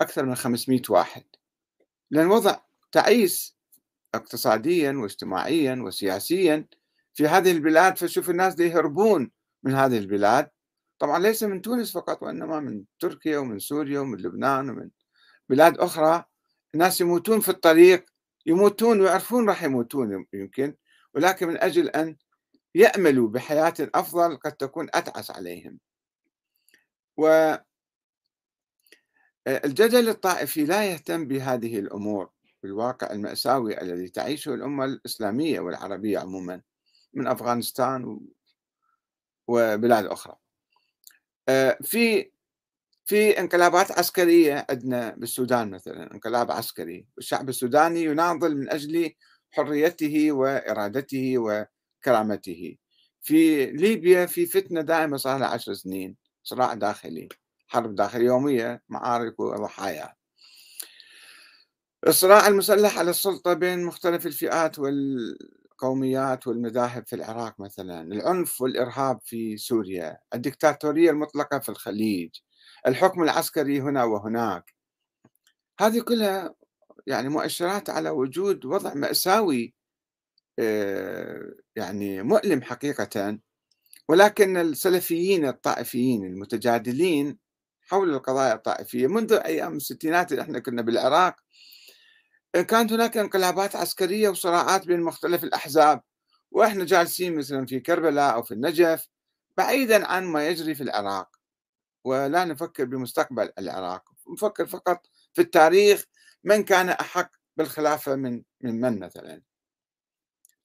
أكثر 0.00 0.26
من 0.26 0.34
500 0.34 0.82
واحد. 0.90 1.24
لأن 2.10 2.26
وضع 2.26 2.60
تعيس 2.92 3.57
اقتصاديا 4.14 4.92
واجتماعيا 4.92 5.74
وسياسيا 5.82 6.66
في 7.14 7.26
هذه 7.26 7.52
البلاد 7.52 7.98
فشوف 7.98 8.30
الناس 8.30 8.54
دي 8.54 8.64
يهربون 8.64 9.30
من 9.62 9.74
هذه 9.74 9.98
البلاد. 9.98 10.50
طبعا 10.98 11.18
ليس 11.18 11.42
من 11.42 11.62
تونس 11.62 11.92
فقط 11.92 12.22
وإنما 12.22 12.60
من 12.60 12.84
تركيا 13.00 13.38
ومن 13.38 13.58
سوريا 13.58 14.00
ومن 14.00 14.18
لبنان 14.18 14.70
ومن 14.70 14.90
بلاد 15.48 15.78
أخرى. 15.78 16.24
الناس 16.74 17.00
يموتون 17.00 17.40
في 17.40 17.48
الطريق 17.48 18.10
يموتون 18.46 19.00
ويعرفون 19.00 19.48
راح 19.48 19.62
يموتون 19.62 20.26
يمكن 20.32 20.74
ولكن 21.14 21.48
من 21.48 21.58
أجل 21.58 21.88
أن 21.88 22.16
يأملوا 22.74 23.28
بحياة 23.28 23.74
أفضل 23.80 24.36
قد 24.36 24.52
تكون 24.52 24.88
أتعس 24.94 25.30
عليهم. 25.30 25.78
و 27.16 27.54
الجدل 29.48 30.08
الطائفي 30.08 30.64
لا 30.64 30.84
يهتم 30.84 31.28
بهذه 31.28 31.78
الأمور. 31.78 32.30
بالواقع 32.62 33.12
المأساوي 33.12 33.80
الذي 33.82 34.08
تعيشه 34.08 34.54
الأمة 34.54 34.84
الإسلامية 34.84 35.60
والعربية 35.60 36.18
عموما 36.18 36.62
من 37.14 37.26
أفغانستان 37.26 38.20
وبلاد 39.46 40.04
أخرى. 40.06 40.36
في 41.82 42.30
في 43.04 43.40
انقلابات 43.40 43.98
عسكرية 43.98 44.66
عندنا 44.70 45.10
بالسودان 45.10 45.70
مثلا 45.70 46.14
انقلاب 46.14 46.50
عسكري. 46.50 47.06
الشعب 47.18 47.48
السوداني 47.48 48.04
يناضل 48.04 48.56
من 48.56 48.70
أجل 48.70 49.12
حريته 49.50 50.32
وإرادته 50.32 51.34
وكرامته. 51.38 52.76
في 53.22 53.66
ليبيا 53.66 54.26
في 54.26 54.46
فتنة 54.46 54.80
دائمة 54.80 55.16
صار 55.16 55.38
لها 55.38 55.48
عشر 55.48 55.74
سنين 55.74 56.16
صراع 56.42 56.74
داخلي 56.74 57.28
حرب 57.68 57.94
داخلية 57.94 58.26
يومية 58.26 58.82
معارك 58.88 59.40
وضحايا 59.40 60.17
الصراع 62.06 62.48
المسلح 62.48 62.98
على 62.98 63.10
السلطة 63.10 63.52
بين 63.54 63.84
مختلف 63.84 64.26
الفئات 64.26 64.78
والقوميات 64.78 66.46
والمذاهب 66.46 67.06
في 67.06 67.16
العراق 67.16 67.60
مثلا 67.60 68.02
العنف 68.02 68.60
والإرهاب 68.60 69.20
في 69.24 69.56
سوريا 69.56 70.18
الدكتاتورية 70.34 71.10
المطلقة 71.10 71.58
في 71.58 71.68
الخليج 71.68 72.30
الحكم 72.86 73.22
العسكري 73.22 73.80
هنا 73.80 74.04
وهناك. 74.04 74.74
هذه 75.80 76.00
كلها 76.00 76.54
يعني 77.06 77.28
مؤشرات 77.28 77.90
على 77.90 78.10
وجود 78.10 78.64
وضع 78.64 78.94
مأساوي 78.94 79.74
آه، 80.58 81.52
يعني 81.76 82.22
مؤلم 82.22 82.62
حقيقة. 82.62 83.38
ولكن 84.08 84.56
السلفيين 84.56 85.46
الطائفيين 85.48 86.24
المتجادلين 86.26 87.38
حول 87.80 88.10
القضايا 88.14 88.54
الطائفية 88.54 89.06
منذ 89.06 89.32
أيام 89.32 89.76
الستينات 89.76 90.32
اللي 90.32 90.42
إحنا 90.42 90.58
كنا 90.58 90.82
بالعراق 90.82 91.36
كانت 92.52 92.92
هناك 92.92 93.16
انقلابات 93.16 93.76
عسكرية 93.76 94.28
وصراعات 94.28 94.86
بين 94.86 95.00
مختلف 95.00 95.44
الأحزاب 95.44 96.02
وإحنا 96.50 96.84
جالسين 96.84 97.36
مثلا 97.36 97.66
في 97.66 97.80
كربلاء 97.80 98.34
أو 98.34 98.42
في 98.42 98.54
النجف 98.54 99.08
بعيدا 99.56 100.06
عن 100.06 100.24
ما 100.24 100.48
يجري 100.48 100.74
في 100.74 100.82
العراق 100.82 101.28
ولا 102.04 102.44
نفكر 102.44 102.84
بمستقبل 102.84 103.52
العراق 103.58 104.04
نفكر 104.32 104.66
فقط 104.66 105.06
في 105.34 105.42
التاريخ 105.42 106.04
من 106.44 106.64
كان 106.64 106.88
أحق 106.88 107.30
بالخلافة 107.56 108.16
من 108.16 108.42
من 108.60 108.80
من 108.80 108.98
مثلا. 109.00 109.42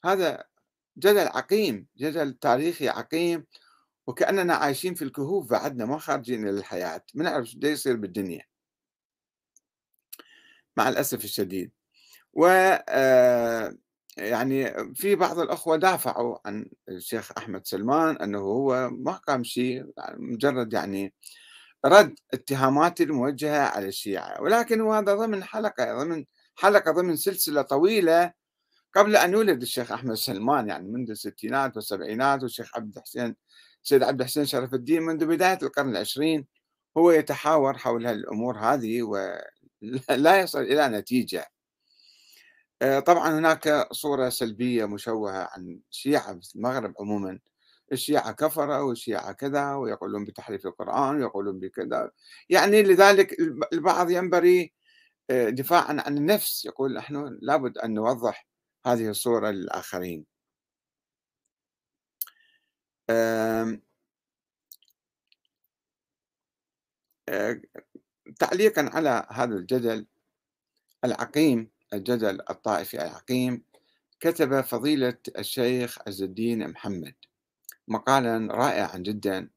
هذا 0.05 0.43
جدل 0.97 1.27
عقيم 1.27 1.87
جدل 1.97 2.33
تاريخي 2.33 2.89
عقيم 2.89 3.45
وكأننا 4.07 4.55
عايشين 4.55 4.95
في 4.95 5.01
الكهوف 5.03 5.49
بعدنا 5.51 5.85
ما 5.85 5.99
خارجين 5.99 6.47
إلى 6.47 6.57
الحياة 6.59 7.05
ما 7.13 7.23
نعرف 7.23 7.47
شو 7.47 7.57
يصير 7.63 7.95
بالدنيا. 7.95 8.45
مع 10.77 10.89
الأسف 10.89 11.23
الشديد. 11.23 11.71
و 12.33 12.45
آه، 12.89 13.77
يعني 14.17 14.73
في 14.95 15.15
بعض 15.15 15.39
الأخوة 15.39 15.77
دافعوا 15.77 16.37
عن 16.45 16.65
الشيخ 16.89 17.31
أحمد 17.37 17.67
سلمان 17.67 18.17
أنه 18.17 18.39
هو 18.39 18.89
ما 18.89 19.11
قام 19.13 19.43
شيء 19.43 19.85
مجرد 20.17 20.73
يعني 20.73 21.13
رد 21.85 22.15
اتهامات 22.33 23.01
الموجهة 23.01 23.61
على 23.67 23.87
الشيعة. 23.87 24.41
ولكن 24.41 24.81
هذا 24.81 25.15
ضمن 25.15 25.43
حلقة 25.43 25.97
ضمن 26.03 26.25
حلقة 26.55 26.91
ضمن 26.91 27.15
سلسلة 27.15 27.61
طويلة 27.61 28.33
قبل 28.95 29.15
أن 29.15 29.33
يولد 29.33 29.61
الشيخ 29.61 29.91
أحمد 29.91 30.15
سلمان 30.15 30.67
يعني 30.69 30.89
منذ 30.89 31.09
الستينات 31.09 31.75
والسبعينات 31.75 32.43
والشيخ 32.43 32.75
عبد 32.77 32.97
الحسين 32.97 33.35
سيد 33.83 34.03
عبد 34.03 34.21
الحسين 34.21 34.45
شرف 34.45 34.73
الدين 34.73 35.03
منذ 35.03 35.25
بداية 35.25 35.59
القرن 35.63 35.89
العشرين 35.89 36.45
هو 36.97 37.11
يتحاور 37.11 37.77
حول 37.77 38.07
الأمور 38.07 38.59
هذه 38.59 39.01
ولا 40.09 40.39
يصل 40.39 40.61
إلى 40.61 40.87
نتيجة. 40.87 41.47
آه، 42.81 42.99
طبعا 42.99 43.39
هناك 43.39 43.87
صورة 43.91 44.29
سلبية 44.29 44.85
مشوهة 44.85 45.49
عن 45.51 45.79
الشيعة 45.91 46.39
في 46.39 46.55
المغرب 46.55 46.93
عموما. 46.99 47.39
الشيعة 47.91 48.31
كفرة 48.31 48.83
والشيعة 48.83 49.31
كذا 49.31 49.75
ويقولون 49.75 50.25
بتحريف 50.25 50.65
القرآن 50.67 51.15
ويقولون 51.17 51.59
بكذا. 51.59 52.11
يعني 52.49 52.83
لذلك 52.83 53.37
البعض 53.73 54.09
ينبغي 54.11 54.73
آه، 55.29 55.49
دفاعا 55.49 55.97
عن 56.07 56.17
النفس 56.17 56.65
يقول 56.65 56.93
نحن 56.93 57.39
لابد 57.41 57.77
أن 57.77 57.93
نوضح 57.93 58.47
هذه 58.85 59.09
الصورة 59.09 59.49
للآخرين. 59.51 60.25
آه، 63.09 63.77
تعليقا 68.39 68.89
على 68.93 69.27
هذا 69.31 69.55
الجدل 69.55 70.05
العقيم 71.05 71.69
الجدل 71.93 72.41
الطائفي 72.49 73.03
العقيم 73.03 73.63
كتب 74.19 74.61
فضيلة 74.61 75.17
الشيخ 75.37 75.97
عز 76.07 76.21
الدين 76.21 76.67
محمد 76.67 77.15
مقالا 77.87 78.53
رائعا 78.53 78.97
جدا. 78.97 79.49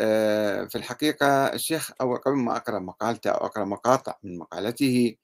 آه، 0.00 0.64
في 0.64 0.76
الحقيقة 0.78 1.26
الشيخ 1.54 1.90
أو 2.00 2.16
قبل 2.16 2.36
ما 2.36 2.56
أقرأ 2.56 2.78
مقالته 2.78 3.30
أو 3.30 3.46
أقرأ 3.46 3.64
مقاطع 3.64 4.14
من 4.22 4.38
مقالته 4.38 5.16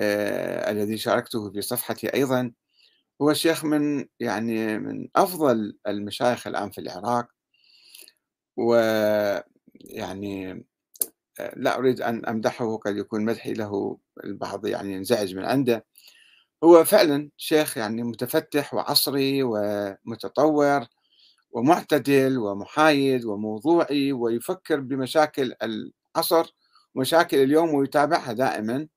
آه، 0.00 0.70
الذي 0.70 0.98
شاركته 0.98 1.52
في 1.52 1.62
صفحتي 1.62 2.14
أيضا 2.14 2.52
هو 3.22 3.30
الشيخ 3.30 3.64
من 3.64 4.06
يعني 4.20 4.78
من 4.78 5.08
أفضل 5.16 5.78
المشايخ 5.88 6.46
الآن 6.46 6.70
في 6.70 6.80
العراق 6.80 7.28
ويعني 8.56 9.44
لا 11.56 11.78
أريد 11.78 12.00
أن 12.02 12.26
أمدحه 12.26 12.76
قد 12.76 12.96
يكون 12.96 13.24
مدحي 13.24 13.54
له 13.54 13.98
البعض 14.24 14.66
يعني 14.66 14.92
ينزعج 14.94 15.36
من 15.36 15.44
عنده. 15.44 15.86
هو 16.64 16.84
فعلا 16.84 17.30
شيخ 17.36 17.78
يعني 17.78 18.02
متفتح 18.02 18.74
وعصري 18.74 19.42
ومتطور 19.42 20.86
ومعتدل 21.50 22.38
ومحايد 22.38 23.24
وموضوعي 23.24 24.12
ويفكر 24.12 24.80
بمشاكل 24.80 25.54
العصر 25.62 26.54
ومشاكل 26.94 27.36
اليوم 27.38 27.74
ويتابعها 27.74 28.32
دائما. 28.32 28.88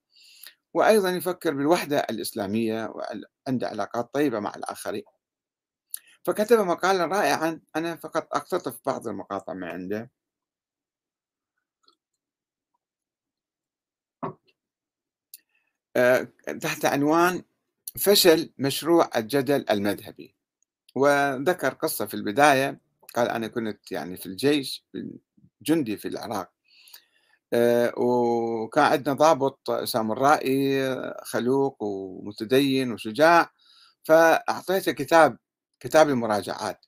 وأيضا 0.74 1.10
يفكر 1.12 1.54
بالوحدة 1.54 2.00
الإسلامية 2.00 2.94
وعنده 2.96 3.68
علاقات 3.68 4.13
طيبة 4.13 4.39
مع 4.39 4.54
الآخرين. 4.56 5.04
فكتب 6.24 6.60
مقالا 6.60 7.06
رائعا. 7.06 7.62
أنا 7.75 7.96
فقط 7.96 8.27
أقتطف 8.34 8.80
بعض 8.86 9.08
المقاطع 9.08 9.54
من 9.54 9.63
عنده. 9.63 10.12
تحت 16.62 16.86
عنوان 16.86 17.44
فشل 18.00 18.54
مشروع 18.58 19.10
الجدل 19.16 19.66
المذهبي. 19.70 20.36
وذكر 20.96 21.74
قصة 21.74 22.06
في 22.06 22.14
البداية 22.14 22.80
قال 23.16 23.30
أنا 23.30 23.48
كنت 23.48 23.92
يعني 23.92 24.18
في 24.18 24.25
الجيش 24.25 24.86
جندي 25.62 25.98
في 25.98 26.08
العراق. 26.08 26.52
آه، 27.54 27.94
وكان 27.98 28.84
عندنا 28.84 29.16
ضابط 29.16 29.72
سامرائي 29.84 30.84
خلوق 31.24 31.84
ومتدين 31.84 32.92
وشجاع 32.92 33.52
فأعطيته 34.04 34.92
كتاب 34.92 35.38
كتاب 35.80 36.10
المراجعات. 36.10 36.86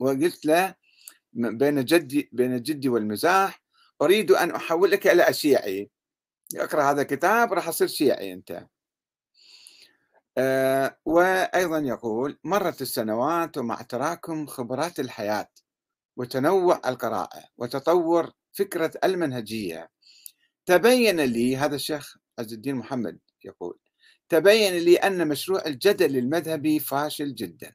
وقلت 0.00 0.46
له 0.46 0.74
بين 1.32 1.84
جدي 1.84 2.28
بين 2.32 2.54
الجد 2.54 2.86
والمزاح 2.86 3.62
أريد 4.02 4.30
أن 4.30 4.50
أحولك 4.50 5.06
إلى 5.06 5.32
شيعي 5.32 5.90
اقرأ 6.56 6.90
هذا 6.90 7.02
الكتاب 7.02 7.52
راح 7.52 7.68
أصير 7.68 7.86
شيعي 7.86 8.32
أنت. 8.32 8.66
أه 10.38 10.98
وأيضا 11.04 11.78
يقول 11.78 12.38
مرت 12.44 12.82
السنوات 12.82 13.58
ومع 13.58 13.82
تراكم 13.82 14.46
خبرات 14.46 15.00
الحياة 15.00 15.48
وتنوع 16.16 16.80
القراءة 16.86 17.44
وتطور 17.58 18.32
فكرة 18.52 18.92
المنهجية. 19.04 19.90
تبين 20.66 21.20
لي 21.20 21.56
هذا 21.56 21.74
الشيخ 21.76 22.16
عز 22.38 22.52
الدين 22.52 22.74
محمد 22.74 23.18
يقول 23.44 23.78
تبين 24.28 24.72
لي 24.74 24.96
أن 24.96 25.28
مشروع 25.28 25.62
الجدل 25.66 26.16
المذهبي 26.16 26.78
فاشل 26.78 27.34
جدا 27.34 27.74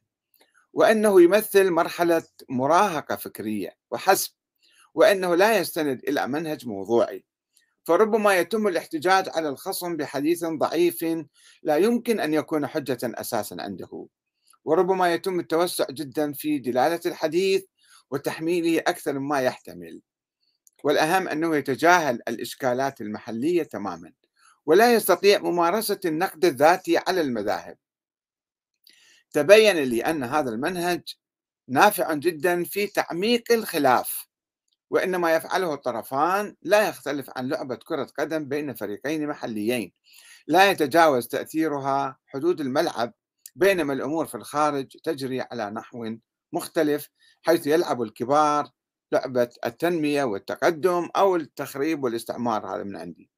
وأنه 0.73 1.21
يمثل 1.21 1.71
مرحلة 1.71 2.23
مراهقة 2.49 3.15
فكرية 3.15 3.77
وحسب 3.91 4.31
وأنه 4.93 5.35
لا 5.35 5.57
يستند 5.57 6.01
إلى 6.07 6.27
منهج 6.27 6.67
موضوعي. 6.67 7.25
فربما 7.83 8.37
يتم 8.37 8.67
الاحتجاج 8.67 9.29
على 9.29 9.49
الخصم 9.49 9.97
بحديث 9.97 10.45
ضعيف 10.45 11.05
لا 11.63 11.77
يمكن 11.77 12.19
أن 12.19 12.33
يكون 12.33 12.67
حجة 12.67 12.97
أساسا 13.03 13.57
عنده. 13.59 14.07
وربما 14.65 15.13
يتم 15.13 15.39
التوسع 15.39 15.85
جدا 15.91 16.33
في 16.33 16.59
دلالة 16.59 16.99
الحديث 17.05 17.63
وتحميله 18.11 18.79
أكثر 18.79 19.19
مما 19.19 19.41
يحتمل. 19.41 20.01
والأهم 20.83 21.27
أنه 21.27 21.55
يتجاهل 21.55 22.21
الإشكالات 22.27 23.01
المحلية 23.01 23.63
تماما 23.63 24.13
ولا 24.65 24.93
يستطيع 24.93 25.39
ممارسة 25.39 25.99
النقد 26.05 26.45
الذاتي 26.45 26.97
على 26.97 27.21
المذاهب. 27.21 27.77
تبين 29.31 29.77
لي 29.77 30.01
أن 30.01 30.23
هذا 30.23 30.49
المنهج 30.49 31.01
نافع 31.67 32.13
جدا 32.13 32.63
في 32.63 32.87
تعميق 32.87 33.51
الخلاف 33.51 34.27
وإنما 34.93 35.35
يفعله 35.35 35.73
الطرفان 35.73 36.55
لا 36.61 36.89
يختلف 36.89 37.29
عن 37.35 37.47
لعبة 37.47 37.75
كرة 37.75 38.07
قدم 38.19 38.45
بين 38.45 38.73
فريقين 38.73 39.27
محليين. 39.27 39.93
لا 40.47 40.71
يتجاوز 40.71 41.27
تأثيرها 41.27 42.17
حدود 42.27 42.61
الملعب 42.61 43.13
بينما 43.55 43.93
الأمور 43.93 44.25
في 44.25 44.35
الخارج 44.35 44.87
تجري 45.03 45.41
على 45.41 45.69
نحو 45.69 46.15
مختلف 46.53 47.09
حيث 47.41 47.67
يلعب 47.67 48.01
الكبار 48.01 48.69
لعبة 49.11 49.49
التنمية 49.65 50.23
والتقدم 50.23 51.09
أو 51.15 51.35
التخريب 51.35 52.03
والاستعمار 52.03 52.75
هذا 52.75 52.83
من 52.83 52.95
عندي. 52.95 53.29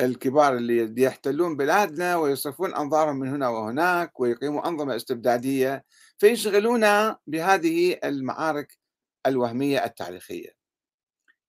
الكبار 0.00 0.56
اللي 0.56 1.02
يحتلون 1.02 1.56
بلادنا 1.56 2.16
ويصرفون 2.16 2.74
أنظارهم 2.74 3.16
من 3.16 3.28
هنا 3.28 3.48
وهناك 3.48 4.20
ويقيموا 4.20 4.68
أنظمة 4.68 4.96
استبدادية 4.96 5.84
فيشغلونا 6.18 7.18
بهذه 7.26 7.98
المعارك 8.04 8.83
الوهمية 9.26 9.84
التاريخية. 9.84 10.56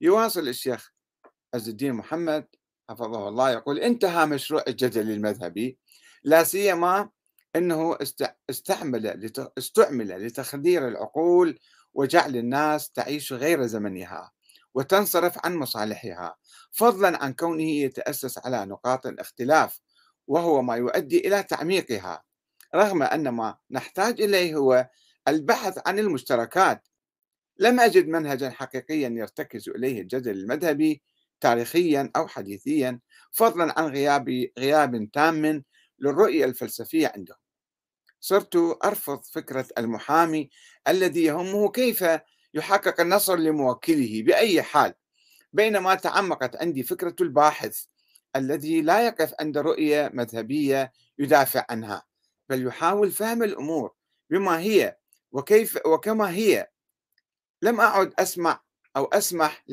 يواصل 0.02 0.48
الشيخ 0.48 0.92
عز 1.54 1.70
الدين 1.70 1.94
محمد 1.94 2.48
حفظه 2.90 3.30
الله 3.30 3.52
يقول 3.52 3.80
انتهى 3.80 4.26
مشروع 4.26 4.64
الجدل 4.68 5.12
المذهبي 5.12 5.78
لا 6.24 6.44
سيما 6.44 7.10
إنه 7.56 7.98
استعمل 8.50 9.30
استعمل 9.58 10.26
لتخدير 10.26 10.88
العقول 10.88 11.60
وجعل 11.94 12.36
الناس 12.36 12.92
تعيش 12.92 13.34
غير 13.34 13.66
زمنها 13.66 14.32
وتنصرف 14.74 15.46
عن 15.46 15.56
مصالحها 15.56 16.36
فضلا 16.72 17.24
عن 17.24 17.34
كونه 17.34 17.70
يتأسس 17.70 18.38
على 18.38 18.66
نقاط 18.66 19.06
الاختلاف 19.06 19.80
وهو 20.28 20.62
ما 20.62 20.76
يؤدي 20.76 21.28
إلى 21.28 21.44
تعميقها 21.44 22.24
رغم 22.76 23.04
أن 23.04 23.30
ما 23.30 23.58
نحتاج 23.72 24.22
إليه 24.22 24.56
هو 24.56 24.90
البحث 25.28 25.80
عن 25.88 26.00
المشتركات 26.00 26.88
لم 27.60 27.80
أجد 27.80 28.08
منهجا 28.08 28.50
حقيقيا 28.50 29.10
يرتكز 29.10 29.70
إليه 29.70 30.02
الجدل 30.02 30.32
المذهبي 30.32 31.02
تاريخيا 31.42 32.12
أو 32.16 32.28
حديثيا 32.28 33.00
فضلا 33.32 33.80
عن 33.80 33.86
غياب 33.86 34.50
غياب 34.60 35.10
تام 35.14 35.64
للرؤية 36.00 36.46
الفلسفية 36.46 37.12
عندهم. 37.16 37.38
صرت 38.20 38.56
أرفض 38.86 39.24
فكرة 39.24 39.68
المحامي 39.78 40.50
الذي 40.88 41.24
يهمه 41.24 41.72
كيف 41.72 42.06
يحقق 42.54 43.02
النصر 43.02 43.36
لموكله 43.36 44.24
بأي 44.24 44.62
حال 44.62 44.94
بينما 45.54 45.96
تعمقت 45.96 46.56
عندي 46.56 46.84
فكرة 46.84 47.16
الباحث 47.22 47.84
الذي 48.36 48.82
لا 48.82 49.06
يقف 49.06 49.34
عند 49.40 49.58
رؤية 49.58 50.12
مذهبية 50.14 50.92
يدافع 51.20 51.66
عنها 51.70 52.04
بل 52.50 52.68
يحاول 52.68 53.12
فهم 53.12 53.44
الأمور 53.44 53.94
بما 54.30 54.60
هي 54.60 54.98
وكيف 55.32 55.80
وكما 55.86 56.30
هي. 56.32 56.68
لم 57.66 57.80
أعد 57.80 58.14
أسمع 58.20 58.62
أو 58.98 59.06
أسمح 59.06 59.64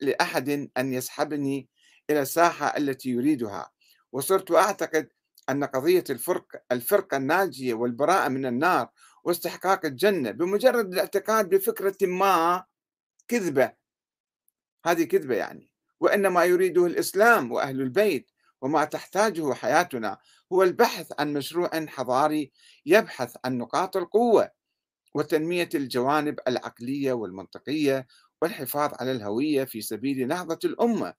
لأحد 0.00 0.70
أن 0.76 0.92
يسحبني 0.92 1.68
إلى 2.10 2.22
الساحة 2.22 2.76
التي 2.76 3.10
يريدها. 3.10 3.70
وصرت 4.12 4.52
أعتقد 4.52 5.08
أن 5.48 5.64
قضية 5.64 6.04
الفرق 6.10 6.46
الفرقة 6.72 7.16
الناجية 7.16 7.74
والبراءة 7.74 8.28
من 8.28 8.46
النار 8.46 8.88
واستحقاق 9.24 9.86
الجنة 9.86 10.30
بمجرد 10.30 10.92
الاعتقاد 10.92 11.48
بفكرة 11.48 11.96
ما 12.06 12.64
كذبة. 13.28 13.72
هذه 14.86 15.04
كذبة 15.04 15.34
يعني. 15.34 15.70
وإن 16.00 16.26
ما 16.26 16.44
يريده 16.44 16.86
الإسلام 16.86 17.52
وأهل 17.52 17.80
البيت 17.80 18.30
وما 18.60 18.84
تحتاجه 18.84 19.54
حياتنا. 19.54 20.18
هو 20.52 20.62
البحث 20.62 21.12
عن 21.18 21.32
مشروع 21.32 21.86
حضاري 21.88 22.52
يبحث 22.86 23.36
عن 23.44 23.58
نقاط 23.58 23.96
القوة. 23.96 24.59
وتنمية 25.14 25.68
الجوانب 25.74 26.40
العقلية 26.48 27.12
والمنطقية 27.12 28.06
والحفاظ 28.42 28.90
على 29.00 29.12
الهوية 29.12 29.64
في 29.64 29.80
سبيل 29.80 30.28
نهضة 30.28 30.58
الأمة. 30.64 31.14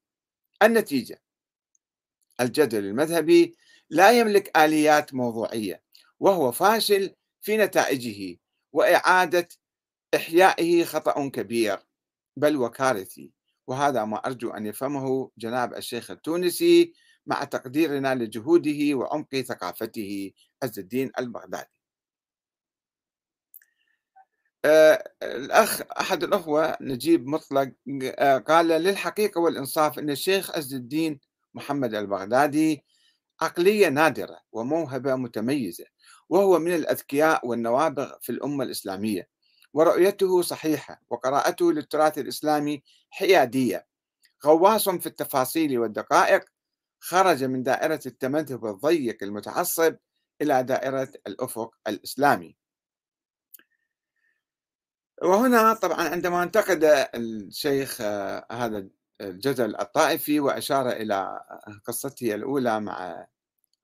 النتيجة 0.64 1.22
الجدل 2.42 2.86
المذهبي 2.86 3.56
لا 3.90 4.12
يملك 4.20 4.58
آليات 4.58 5.14
موضوعية 5.14 5.84
وهو 6.20 6.52
فاشل 6.52 7.16
في 7.42 7.58
نتائجه 7.58 8.38
وإعادة 8.74 9.48
إحيائه 10.16 10.84
خطأ 10.84 11.30
كبير. 11.30 11.80
بل 12.38 12.58
وكارثي 12.58 13.32
وهذا 13.68 14.06
ما 14.06 14.18
أرجو 14.18 14.50
أن 14.50 14.66
يفهمه 14.66 15.32
جناب 15.38 15.74
الشيخ 15.74 16.12
التونسي 16.12 16.94
مع 17.26 17.44
تقديرنا 17.44 18.16
لجهوده 18.16 18.96
وعمق 18.96 19.36
ثقافته 19.36 20.32
عز 20.64 20.80
الدين 20.80 21.12
البغدادي. 21.20 21.81
الأخ 24.66 25.82
أحد 26.00 26.24
الأخوة 26.24 26.78
نجيب 26.82 27.28
مطلق 27.28 27.72
آه، 28.04 28.38
قال 28.38 28.68
للحقيقة 28.68 29.42
والإنصاف 29.42 30.00
أن 30.00 30.10
الشيخ 30.10 30.58
عز 30.58 30.74
الدين 30.74 31.20
محمد 31.54 31.96
البغدادي 31.96 32.86
عقلية 33.42 33.88
نادرة 33.90 34.40
وموهبة 34.52 35.16
متميزة 35.16 35.86
وهو 36.30 36.60
من 36.60 36.76
الأذكياء 36.76 37.48
والنوابغ 37.48 38.14
في 38.22 38.32
الأمة 38.32 38.64
الإسلامية 38.64 39.28
ورؤيته 39.74 40.42
صحيحة 40.42 41.02
وقراءته 41.10 41.74
للتراث 41.74 42.18
الإسلامي 42.18 42.84
حيادية. 43.10 43.88
غواص 44.46 44.90
في 44.90 45.08
التفاصيل 45.08 45.80
والدقائق 45.80 46.46
خرج 47.00 47.44
من 47.44 47.64
دائرة 47.64 48.00
التمذهب 48.06 48.66
الضيق 48.66 49.18
المتعصب 49.24 49.96
إلى 50.42 50.64
دائرة 50.64 51.10
الأفق 51.28 51.76
الإسلامي. 51.88 52.61
وهنا 55.22 55.74
طبعا 55.74 56.10
عندما 56.10 56.44
انتقد 56.44 57.08
الشيخ 57.16 57.98
آه، 58.02 58.46
هذا 58.52 58.88
الجدل 59.22 59.76
الطائفي 59.80 60.40
وأشار 60.40 60.90
إلى 60.90 61.40
قصته 61.86 62.36
الأولى 62.36 62.80
مع 62.80 63.28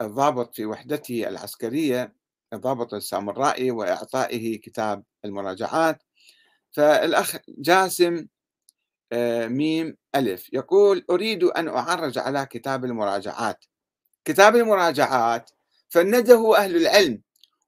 الضابط 0.01 0.55
في 0.55 0.65
وحدته 0.65 1.27
العسكرية 1.27 2.15
الضابط 2.53 2.93
السامرائي 2.93 3.71
وإعطائه 3.71 4.59
كتاب 4.61 5.03
المراجعات. 5.25 6.03
فالأخ 6.71 7.37
جاسم 7.49 8.27
آه، 9.11 9.47
ميم 9.47 9.97
ألف 10.15 10.53
يقول 10.53 11.05
أريد 11.09 11.43
أن 11.43 11.67
أعرج 11.67 12.17
على 12.17 12.45
كتاب 12.45 12.85
المراجعات. 12.85 13.65
كتاب 14.25 14.55
المراجعات 14.55 15.51
فنده 15.89 16.57
أهل 16.57 16.75
العلم 16.75 17.21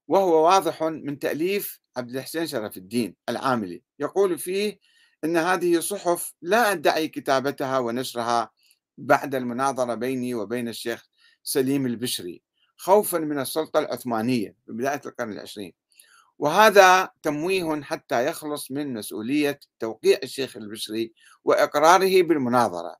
وهو 0.08 0.44
واضح 0.46 0.82
من 0.82 1.18
تأليف 1.18 1.79
عبد 1.96 2.16
الحسين 2.16 2.46
شرف 2.46 2.76
الدين 2.76 3.16
العاملي 3.28 3.82
يقول 3.98 4.38
فيه 4.38 4.78
أن 5.24 5.36
هذه 5.36 5.80
صحف 5.80 6.34
لا 6.42 6.72
أدعي 6.72 7.08
كتابتها 7.08 7.78
ونشرها 7.78 8.50
بعد 8.98 9.34
المناظرة 9.34 9.94
بيني 9.94 10.34
وبين 10.34 10.68
الشيخ 10.68 11.06
سليم 11.42 11.86
البشري 11.86 12.42
خوفا 12.80 13.18
من 13.18 13.38
السلطة 13.38 13.78
العثمانية 13.80 14.54
في 14.66 14.72
بداية 14.72 15.00
القرن 15.06 15.32
العشرين. 15.32 15.72
وهذا 16.38 17.10
تمويه 17.22 17.82
حتى 17.82 18.26
يخلص 18.26 18.70
من 18.70 18.94
مسؤولية 18.94 19.60
توقيع 19.78 20.18
الشيخ 20.22 20.56
البشري 20.56 21.12
وإقراره 21.44 22.22
بالمناظرة. 22.22 22.96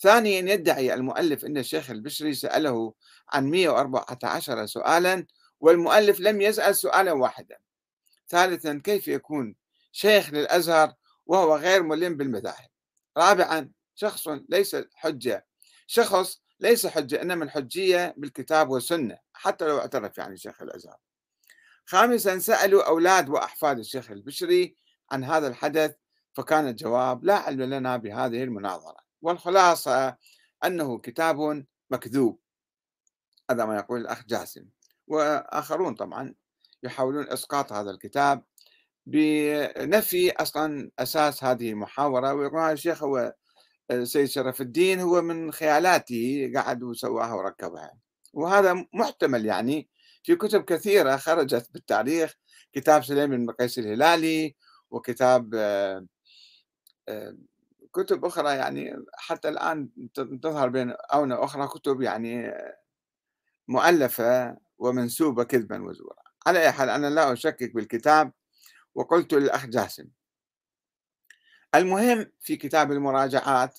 ثانيا 0.00 0.52
يدعي 0.52 0.94
المؤلف 0.94 1.44
أن 1.44 1.58
الشيخ 1.58 1.90
البشري 1.90 2.34
سأله 2.34 2.94
عن 3.32 3.50
114 3.50 4.66
سؤالا 4.66 5.26
والمؤلف 5.62 6.20
لم 6.20 6.40
يسأل 6.40 6.76
سؤالا 6.76 7.12
واحدا. 7.12 7.58
ثالثا 8.28 8.80
كيف 8.84 9.08
يكون 9.08 9.54
شيخ 9.92 10.30
للأزهر 10.30 10.94
وهو 11.26 11.56
غير 11.56 11.82
ملم 11.82 12.16
بالمذاهب؟ 12.16 12.68
رابعا 13.16 13.70
شخص 13.94 14.28
ليس 14.48 14.76
حجة 14.94 15.46
شخص 15.86 16.42
ليس 16.60 16.86
حجة 16.86 17.22
إنما 17.22 17.44
الحجية 17.44 18.14
بالكتاب 18.16 18.70
والسنة 18.70 19.18
حتى 19.32 19.64
لو 19.64 19.78
اعترف 19.78 20.18
يعني 20.18 20.36
شيخ 20.36 20.62
الأزهر. 20.62 20.96
خامسا 21.86 22.38
سألوا 22.38 22.86
أولاد 22.86 23.28
وأحفاد 23.28 23.78
الشيخ 23.78 24.10
البشري 24.10 24.76
عن 25.10 25.24
هذا 25.24 25.48
الحدث 25.48 25.94
فكان 26.34 26.68
الجواب 26.68 27.24
لا 27.24 27.34
علم 27.34 27.62
لنا 27.62 27.96
بهذه 27.96 28.42
المناظرة. 28.42 28.98
والخلاصة 29.22 30.16
أنه 30.64 30.98
كتاب 30.98 31.64
مكذوب 31.90 32.40
هذا 33.50 33.64
ما 33.64 33.76
يقول 33.76 34.00
الأخ 34.00 34.24
جاسم. 34.24 34.64
وآخرون 35.12 35.94
طبعا 35.94 36.34
يحاولون 36.82 37.28
إسقاط 37.28 37.72
هذا 37.72 37.90
الكتاب 37.90 38.44
بنفي 39.06 40.30
أصلا 40.32 40.90
أساس 40.98 41.44
هذه 41.44 41.70
المحاورة. 41.70 42.34
ويقول 42.34 42.60
الشيخ 42.60 43.02
هو 43.02 43.34
السيد 43.90 44.26
شرف 44.26 44.60
الدين 44.60 45.00
هو 45.00 45.22
من 45.22 45.52
خيالاته 45.52 46.52
قعد 46.56 46.82
وسواها 46.82 47.34
وركبها. 47.34 47.92
وهذا 48.32 48.86
محتمل 48.94 49.46
يعني 49.46 49.88
في 50.22 50.36
كتب 50.36 50.64
كثيرة 50.64 51.16
خرجت 51.16 51.68
بالتاريخ 51.72 52.34
كتاب 52.72 53.04
سليم 53.04 53.30
بن 53.30 53.50
قيس 53.50 53.78
الهلالي 53.78 54.56
وكتاب 54.90 55.54
آه، 55.54 56.06
آه، 57.08 57.36
كتب 57.94 58.24
أخرى 58.24 58.56
يعني 58.56 58.96
حتى 59.14 59.48
الآن 59.48 59.88
تظهر 60.42 60.68
بين 60.68 60.90
أونة 60.90 61.44
أخرى 61.44 61.68
كتب 61.68 62.02
يعني 62.02 62.52
مؤلفة. 63.68 64.56
ومنسوبة 64.82 65.44
كذبا 65.44 65.82
وزورا. 65.82 66.22
على 66.46 66.60
أي 66.60 66.72
حال 66.72 66.88
أنا 66.88 67.10
لا 67.10 67.32
أشكك 67.32 67.74
بالكتاب 67.74 68.32
وقلت 68.94 69.34
للأخ 69.34 69.66
جاسم. 69.66 70.08
المهم 71.74 72.26
في 72.40 72.56
كتاب 72.56 72.92
المراجعات 72.92 73.78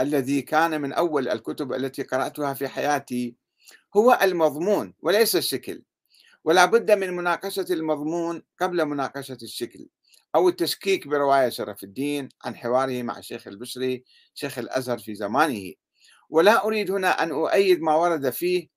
الذي 0.00 0.42
كان 0.42 0.80
من 0.80 0.92
أول 0.92 1.28
الكتب 1.28 1.72
التي 1.72 2.02
قرأتها 2.02 2.54
في 2.54 2.68
حياتي 2.68 3.36
هو 3.96 4.18
المضمون 4.22 4.94
وليس 5.00 5.36
الشكل. 5.36 5.82
ولا 6.44 6.64
بد 6.64 6.90
من 6.90 7.16
مناقشة 7.16 7.66
المضمون 7.70 8.42
قبل 8.60 8.84
مناقشة 8.84 9.38
الشكل 9.42 9.88
أو 10.34 10.48
التشكيك 10.48 11.08
برواية 11.08 11.48
شرف 11.48 11.84
الدين 11.84 12.28
عن 12.44 12.56
حواره 12.56 13.02
مع 13.02 13.18
الشيخ 13.18 13.46
البشري 13.48 14.04
شيخ 14.34 14.58
الأزهر 14.58 14.98
في 14.98 15.14
زمانه. 15.14 15.72
ولا 16.30 16.64
أريد 16.64 16.90
هنا 16.90 17.22
أن 17.22 17.30
أؤيد 17.30 17.80
ما 17.80 17.94
ورد 17.94 18.30
فيه 18.30 18.68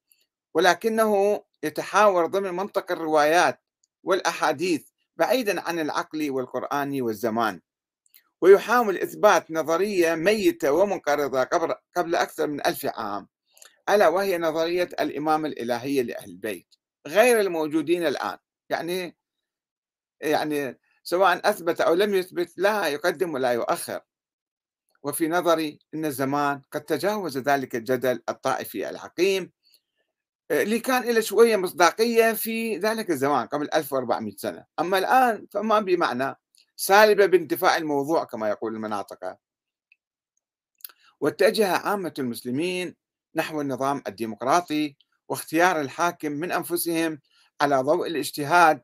ولكنه 0.53 1.43
يتحاور 1.65 2.25
ضمن 2.25 2.51
منطق 2.51 2.91
الروايات 2.91 3.61
والأحاديث 4.03 4.87
بعيدا 5.17 5.61
عن 5.61 5.79
العقل 5.79 6.31
والقرآن 6.31 7.01
والزمان 7.01 7.61
ويحاول 8.41 8.97
إثبات 8.97 9.51
نظرية 9.51 10.15
ميتة 10.15 10.71
ومنقرضة 10.71 11.43
قبل, 11.43 11.75
قبل 11.97 12.15
أكثر 12.15 12.47
من 12.47 12.67
ألف 12.67 12.85
عام 12.85 13.27
ألا 13.89 14.07
وهي 14.07 14.37
نظرية 14.37 14.89
الإمامة 14.99 15.47
الإلهية 15.47 16.01
لأهل 16.01 16.29
البيت 16.29 16.75
غير 17.07 17.39
الموجودين 17.39 18.05
الآن. 18.07 18.37
يعني 18.69 19.17
يعني 20.21 20.79
سواء 21.03 21.49
أثبت 21.49 21.81
أو 21.81 21.93
لم 21.93 22.15
يثبت 22.15 22.57
لا 22.57 22.87
يقدم 22.87 23.33
ولا 23.33 23.51
يؤخر. 23.51 24.01
وفي 25.03 25.27
نظري 25.27 25.79
أن 25.93 26.05
الزمان 26.05 26.61
قد 26.71 26.81
تجاوز 26.81 27.37
ذلك 27.37 27.75
الجدل 27.75 28.23
الطائفي 28.29 28.89
العقيم 28.89 29.51
اللي 30.51 30.79
كان 30.79 31.03
له 31.03 31.21
شوية 31.21 31.55
مصداقية 31.55 32.33
في 32.33 32.77
ذلك 32.77 33.09
الزمان 33.09 33.47
قبل 33.47 33.69
1400 33.73 34.35
سنة. 34.37 34.65
أما 34.79 34.97
الآن 34.97 35.47
فما 35.51 35.79
بمعنى 35.79 36.35
سالبة 36.75 37.25
بانتفاء 37.25 37.77
الموضوع 37.77 38.23
كما 38.23 38.49
يقول 38.49 38.75
المناطق. 38.75 39.37
واتجه 41.19 41.67
عامة 41.67 42.13
المسلمين 42.19 42.95
نحو 43.35 43.61
النظام 43.61 44.03
الديمقراطي 44.07 44.95
واختيار 45.27 45.81
الحاكم 45.81 46.31
من 46.31 46.51
أنفسهم 46.51 47.21
على 47.61 47.77
ضوء 47.77 48.07
الاجتهاد 48.07 48.81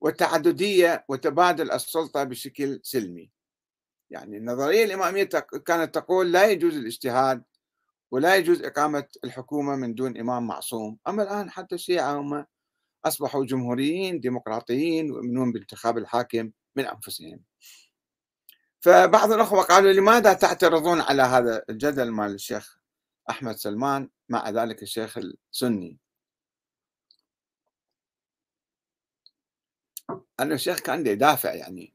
والتعددية 0.00 1.04
وتبادل 1.08 1.72
السلطة 1.72 2.24
بشكل 2.24 2.80
سلمي. 2.82 3.30
يعني 4.10 4.36
النظرية 4.36 4.84
الإمامية 4.84 5.24
كانت 5.66 5.94
تقول 5.94 6.32
لا 6.32 6.46
يجوز 6.46 6.76
الاجتهاد 6.76 7.42
ولا 8.10 8.36
يجوز 8.36 8.62
إقامة 8.62 9.06
الحكومة 9.24 9.76
من 9.76 9.94
دون 9.94 10.18
إمام 10.18 10.46
معصوم. 10.46 10.98
أما 11.08 11.22
الآن 11.22 11.50
حتى 11.50 11.74
الشيعة 11.74 12.20
هم 12.20 12.46
أصبحوا 13.04 13.44
جمهوريين 13.44 14.20
ديمقراطيين 14.20 15.10
ويؤمنون 15.10 15.52
بانتخاب 15.52 15.98
الحاكم 15.98 16.50
من 16.76 16.86
أنفسهم. 16.86 17.40
فبعض 18.80 19.32
الأخوة 19.32 19.62
قالوا 19.62 19.92
لماذا 19.92 20.32
تعترضون 20.32 21.00
على 21.00 21.22
هذا 21.22 21.64
الجدل 21.70 22.10
مال 22.10 22.34
الشيخ 22.34 22.78
أحمد 23.30 23.56
سلمان 23.56 24.10
مع 24.28 24.50
ذلك 24.50 24.82
الشيخ 24.82 25.18
السني؟ 25.18 25.98
أن 30.40 30.52
الشيخ 30.52 30.80
كان 30.80 31.06
يدافع 31.06 31.54
يعني. 31.54 31.94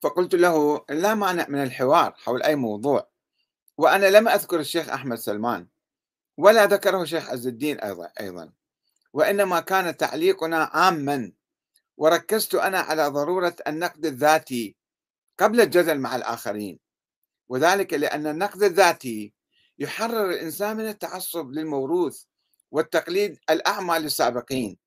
فقلت 0.00 0.34
له 0.34 0.84
لا 0.90 1.14
مانع 1.14 1.46
من 1.48 1.62
الحوار 1.62 2.12
حول 2.12 2.42
أي 2.42 2.56
موضوع. 2.56 3.07
وأنا 3.78 4.06
لم 4.06 4.28
أذكر 4.28 4.60
الشيخ 4.60 4.88
أحمد 4.88 5.16
سلمان 5.18 5.66
ولا 6.36 6.66
ذكره 6.66 7.02
الشيخ 7.02 7.30
عز 7.30 7.46
الدين 7.46 7.80
أيضا 7.80 8.10
أيضا. 8.20 8.52
وإنما 9.12 9.60
كان 9.60 9.96
تعليقنا 9.96 10.64
عاما 10.64 11.32
وركزت 11.96 12.54
أنا 12.54 12.78
على 12.78 13.06
ضرورة 13.08 13.56
النقد 13.66 14.06
الذاتي 14.06 14.76
قبل 15.38 15.60
الجدل 15.60 15.98
مع 15.98 16.16
الآخرين. 16.16 16.78
وذلك 17.48 17.94
لأن 17.94 18.26
النقد 18.26 18.62
الذاتي 18.62 19.32
يحرر 19.78 20.30
الإنسان 20.30 20.76
من 20.76 20.88
التعصب 20.88 21.50
للموروث 21.50 22.22
والتقليد 22.70 23.38
الأعمى 23.50 23.98
للسابقين 23.98 24.78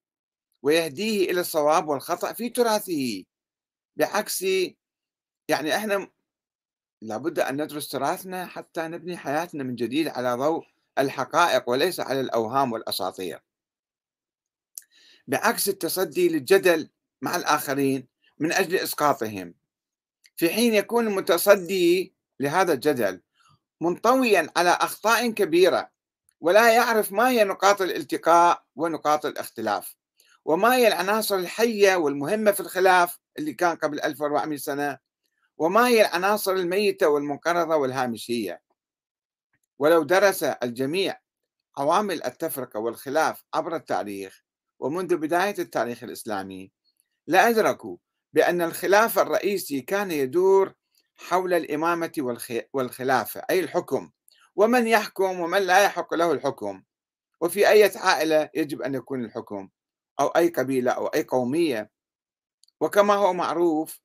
ويهديه 0.64 1.32
إلى 1.32 1.42
الصواب 1.42 1.88
والخطأ 1.88 2.34
في 2.34 2.50
تراثه. 2.50 3.24
بعكس 3.96 4.42
يعني 5.48 5.76
إحنا 5.76 6.08
لابد 7.02 7.40
أن 7.40 7.62
ندرس 7.62 7.88
تراثنا 7.90 8.46
حتى 8.46 8.82
نبني 8.82 9.18
حياتنا 9.18 9.64
من 9.64 9.76
جديد 9.76 10.08
على 10.08 10.34
ضوء 10.34 10.66
الحقائق 11.00 11.70
وليس 11.70 12.00
على 12.00 12.22
الأوهام 12.22 12.72
والأساطير. 12.72 13.40
بعكس 15.28 15.70
التصدي 15.70 16.30
للجدل 16.30 16.90
مع 17.22 17.36
الآخرين 17.36 18.08
من 18.40 18.52
أجل 18.52 18.76
إسقاطهم 18.76 19.54
في 20.36 20.50
حين 20.50 20.74
يكون 20.74 21.08
المتصدي 21.08 22.14
لهذا 22.40 22.74
الجدل 22.74 23.22
منطويا 23.82 24.52
على 24.58 24.70
أخطاء 24.70 25.32
كبيرة 25.32 25.92
ولا 26.42 26.74
يعرف 26.74 27.12
ما 27.12 27.30
هي 27.30 27.44
نقاط 27.44 27.82
الالتقاء 27.82 28.64
ونقاط 28.76 29.26
الاختلاف 29.26 29.96
وما 30.46 30.76
هي 30.76 30.88
العناصر 30.88 31.36
الحية 31.36 31.96
والمهمة 31.96 32.52
في 32.52 32.60
الخلاف 32.60 33.20
اللي 33.40 33.54
كان 33.54 33.76
قبل 33.76 34.02
1400 34.02 34.58
سنة 34.58 34.98
وما 35.62 35.88
هي 35.88 36.02
العناصر 36.02 36.52
الميتة 36.52 37.08
والمنقرضة 37.08 37.76
والهامشية؟ 37.76 38.62
ولو 39.80 40.04
درس 40.04 40.44
الجميع 40.44 41.20
عوامل 41.78 42.24
التفرقة 42.24 42.80
والخلاف 42.80 43.44
عبر 43.54 43.76
التاريخ 43.76 44.44
ومنذ 44.80 45.18
بداية 45.18 45.56
التاريخ 45.60 46.04
الإسلامي 46.04 46.72
لأدركوا 47.28 47.98
بأن 48.34 48.62
الخلاف 48.62 49.20
الرئيسي 49.20 49.82
كان 49.82 50.12
يدور 50.12 50.74
حول 51.16 51.54
الإمامة 51.54 52.38
والخلافة 52.74 53.42
أي 53.50 53.60
الحكم 53.60 54.12
ومن 54.56 54.88
يحكم 54.88 55.40
ومن 55.40 55.60
لا 55.62 55.84
يحق 55.84 56.14
له 56.14 56.32
الحكم 56.32 56.84
وفي 57.42 57.70
أي 57.70 57.92
عائلة 57.96 58.50
يجب 58.56 58.82
أن 58.82 58.96
يكون 58.96 59.26
الحكم 59.26 59.70
أو 60.20 60.28
أي 60.28 60.48
قبيلة 60.48 60.92
أو 60.92 61.08
أي 61.08 61.24
قومية 61.24 61.92
وكما 62.80 63.14
هو 63.14 63.34
معروف 63.34 64.02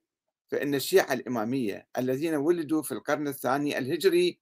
فإن 0.49 0.75
الشيعة 0.75 1.13
الإمامية 1.13 1.87
الذين 1.99 2.35
ولدوا 2.35 2.83
في 2.83 2.93
القرن 2.93 3.29
الثاني 3.29 3.79
الهجري 3.79 4.39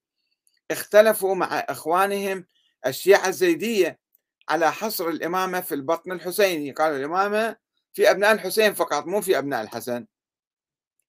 اختلفوا 0.70 1.34
مع 1.34 1.58
إخوانهم 1.58 2.46
الشيعة 2.86 3.28
الزيدية 3.28 3.98
على 4.48 4.72
حصر 4.72 5.08
الإمامة 5.08 5.60
في 5.60 5.74
البطن 5.74 6.12
الحسيني. 6.12 6.70
قالوا 6.70 6.96
الإمامة 6.96 7.56
في 7.92 8.10
أبناء 8.10 8.32
الحسين 8.32 8.74
فقط 8.74 9.06
مو 9.06 9.20
في 9.20 9.38
أبناء 9.38 9.62
الحسن. 9.62 10.06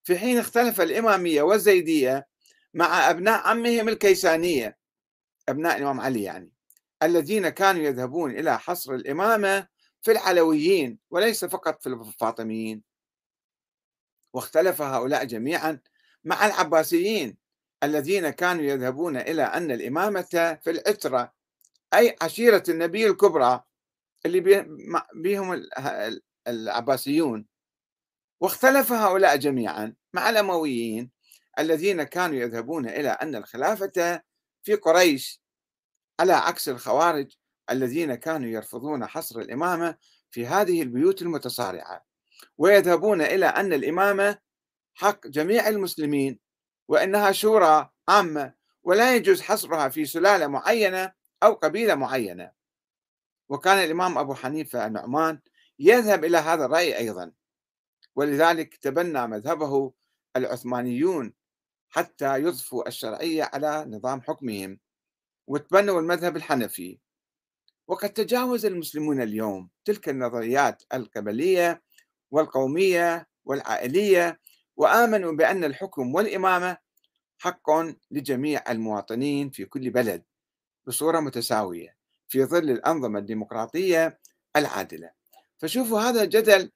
في 0.03 0.17
حين 0.17 0.37
اختلف 0.37 0.81
الإمامية 0.81 1.41
والزيدية 1.41 2.27
مع 2.73 3.09
أبناء 3.09 3.47
عمهم 3.47 3.89
الكيسانية 3.89 4.77
أبناء 5.49 5.77
الإمام 5.77 5.99
علي 6.01 6.23
يعني 6.23 6.51
الذين 7.03 7.49
كانوا 7.49 7.81
يذهبون 7.81 8.31
إلى 8.31 8.59
حصر 8.59 8.93
الإمامة 8.93 9.67
في 10.01 10.11
العلويين 10.11 10.99
وليس 11.09 11.45
فقط 11.45 11.83
في 11.83 11.89
الفاطميين. 11.89 12.81
واختلف 14.35 14.81
هؤلاء 14.81 15.23
جميعا 15.23 15.79
مع 16.23 16.45
العباسيين 16.45 17.37
الذين 17.83 18.29
كانوا 18.29 18.63
يذهبون 18.63 19.17
إلى 19.17 19.43
أن 19.43 19.71
الإمامة 19.71 20.57
في 20.63 20.69
العترة 20.69 21.33
أي 21.93 22.15
عشيرة 22.21 22.63
النبي 22.69 23.07
الكبرى 23.07 23.63
اللي 24.25 24.65
بهم 25.15 25.67
العباسيون. 26.47 27.45
واختلف 28.41 28.91
هؤلاء 28.91 29.35
جميعا 29.35 29.95
مع 30.13 30.29
الأمويين 30.29 31.11
الذين 31.59 32.03
كانوا 32.03 32.35
يذهبون 32.35 32.89
إلى 32.89 33.09
أن 33.09 33.35
الخلافة 33.35 34.21
في 34.63 34.75
قريش 34.75 35.41
على 36.19 36.33
عكس 36.33 36.69
الخوارج 36.69 37.31
الذين 37.69 38.15
كانوا 38.15 38.49
يرفضون 38.49 39.05
حصر 39.05 39.39
الإمامة 39.39 39.97
في 40.31 40.47
هذه 40.47 40.81
البيوت 40.81 41.21
المتصارعة 41.21 42.05
ويذهبون 42.57 43.21
إلى 43.21 43.45
أن 43.45 43.73
الإمامة 43.73 44.37
حق 44.93 45.27
جميع 45.27 45.67
المسلمين 45.67 46.39
وأنها 46.87 47.31
شورى 47.31 47.89
عامة 48.07 48.53
ولا 48.83 49.15
يجوز 49.15 49.41
حصرها 49.41 49.89
في 49.89 50.05
سلالة 50.05 50.47
معينة 50.47 51.13
أو 51.43 51.53
قبيلة 51.53 51.95
معينة. 51.95 52.51
وكان 53.49 53.77
الإمام 53.77 54.17
أبو 54.17 54.33
حنيفة 54.33 54.87
النعمان 54.87 55.39
يذهب 55.79 56.25
إلى 56.25 56.37
هذا 56.37 56.65
الرأي 56.65 56.97
أيضا. 56.97 57.31
ولذلك 58.15 58.75
تبنى 58.77 59.27
مذهبه 59.27 59.93
العثمانيون 60.35 61.33
حتى 61.89 62.39
يضفوا 62.39 62.87
الشرعية 62.87 63.49
على 63.53 63.85
نظام 63.87 64.21
حكمهم 64.21 64.79
وتبنوا 65.47 65.99
المذهب 65.99 66.37
الحنفي. 66.37 66.99
وقد 67.87 68.09
تجاوز 68.09 68.65
المسلمون 68.65 69.21
اليوم 69.21 69.69
تلك 69.85 70.09
النظريات 70.09 70.83
القبلية 70.93 71.83
والقومية 72.31 73.27
والعائلية 73.45 74.39
وآمنوا 74.77 75.31
بأن 75.31 75.63
الحكم 75.63 76.15
والإمامة 76.15 76.77
حق 77.37 77.71
لجميع 78.11 78.63
المواطنين 78.69 79.49
في 79.49 79.65
كل 79.65 79.89
بلد 79.89 80.23
بصورة 80.87 81.19
متساوية 81.19 81.95
في 82.27 82.43
ظل 82.45 82.69
الأنظمة 82.69 83.19
الديمقراطية 83.19 84.19
العادلة. 84.55 85.11
فشوفوا 85.57 85.99
هذا 86.01 86.23
الجدل 86.23 86.71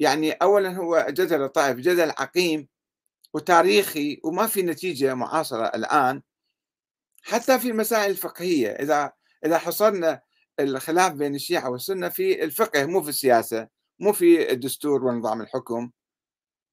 يعني 0.00 0.32
أولا 0.32 0.76
هو 0.76 1.06
جدل 1.10 1.42
الطائف 1.42 1.76
جدل 1.76 2.10
عقيم 2.10 2.68
وتاريخي 3.34 4.20
وما 4.24 4.46
في 4.46 4.62
نتيجة 4.62 5.14
معاصرة 5.14 5.66
الآن. 5.66 6.22
حتى 7.22 7.58
في 7.58 7.68
المسائل 7.68 8.10
الفقهية 8.10 8.68
إذا 8.70 9.12
إذا 9.44 9.58
حصرنا 9.58 10.22
الخلاف 10.60 11.12
بين 11.12 11.34
الشيعة 11.34 11.70
والسنة 11.70 12.08
في 12.08 12.44
الفقه 12.44 12.86
مو 12.86 13.02
في 13.02 13.08
السياسة. 13.08 13.68
مو 14.00 14.12
في 14.12 14.52
الدستور 14.52 15.04
ونظام 15.04 15.40
الحكم. 15.40 15.90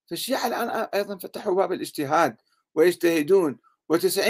فالشيعة 0.10 0.48
الآن 0.48 0.70
أيضا 0.94 1.18
فتحوا 1.18 1.56
باب 1.56 1.72
الاجتهاد 1.72 2.38
ويجتهدون 2.76 3.60
و90% 3.94 4.28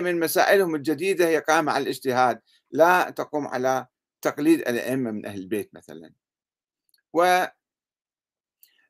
من 0.00 0.20
مسائلهم 0.20 0.74
الجديدة 0.74 1.28
هي 1.28 1.38
قائمة 1.38 1.72
على 1.72 1.82
الاجتهاد 1.82 2.40
لا 2.70 3.10
تقوم 3.10 3.46
على 3.46 3.86
تقليد 4.22 4.60
الأئمة 4.60 5.10
من 5.10 5.26
أهل 5.26 5.40
البيت 5.40 5.74
مثلا. 5.74 6.12
وهذا 7.12 7.52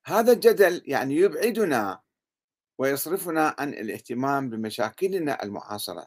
الجدل 0.09 0.83
يعني 0.85 1.17
يبعدنا 1.17 2.01
ويصرفنا 2.79 3.55
عن 3.59 3.69
الاهتمام 3.75 4.51
بمشاكلنا 4.51 5.43
المعاصرة 5.43 6.07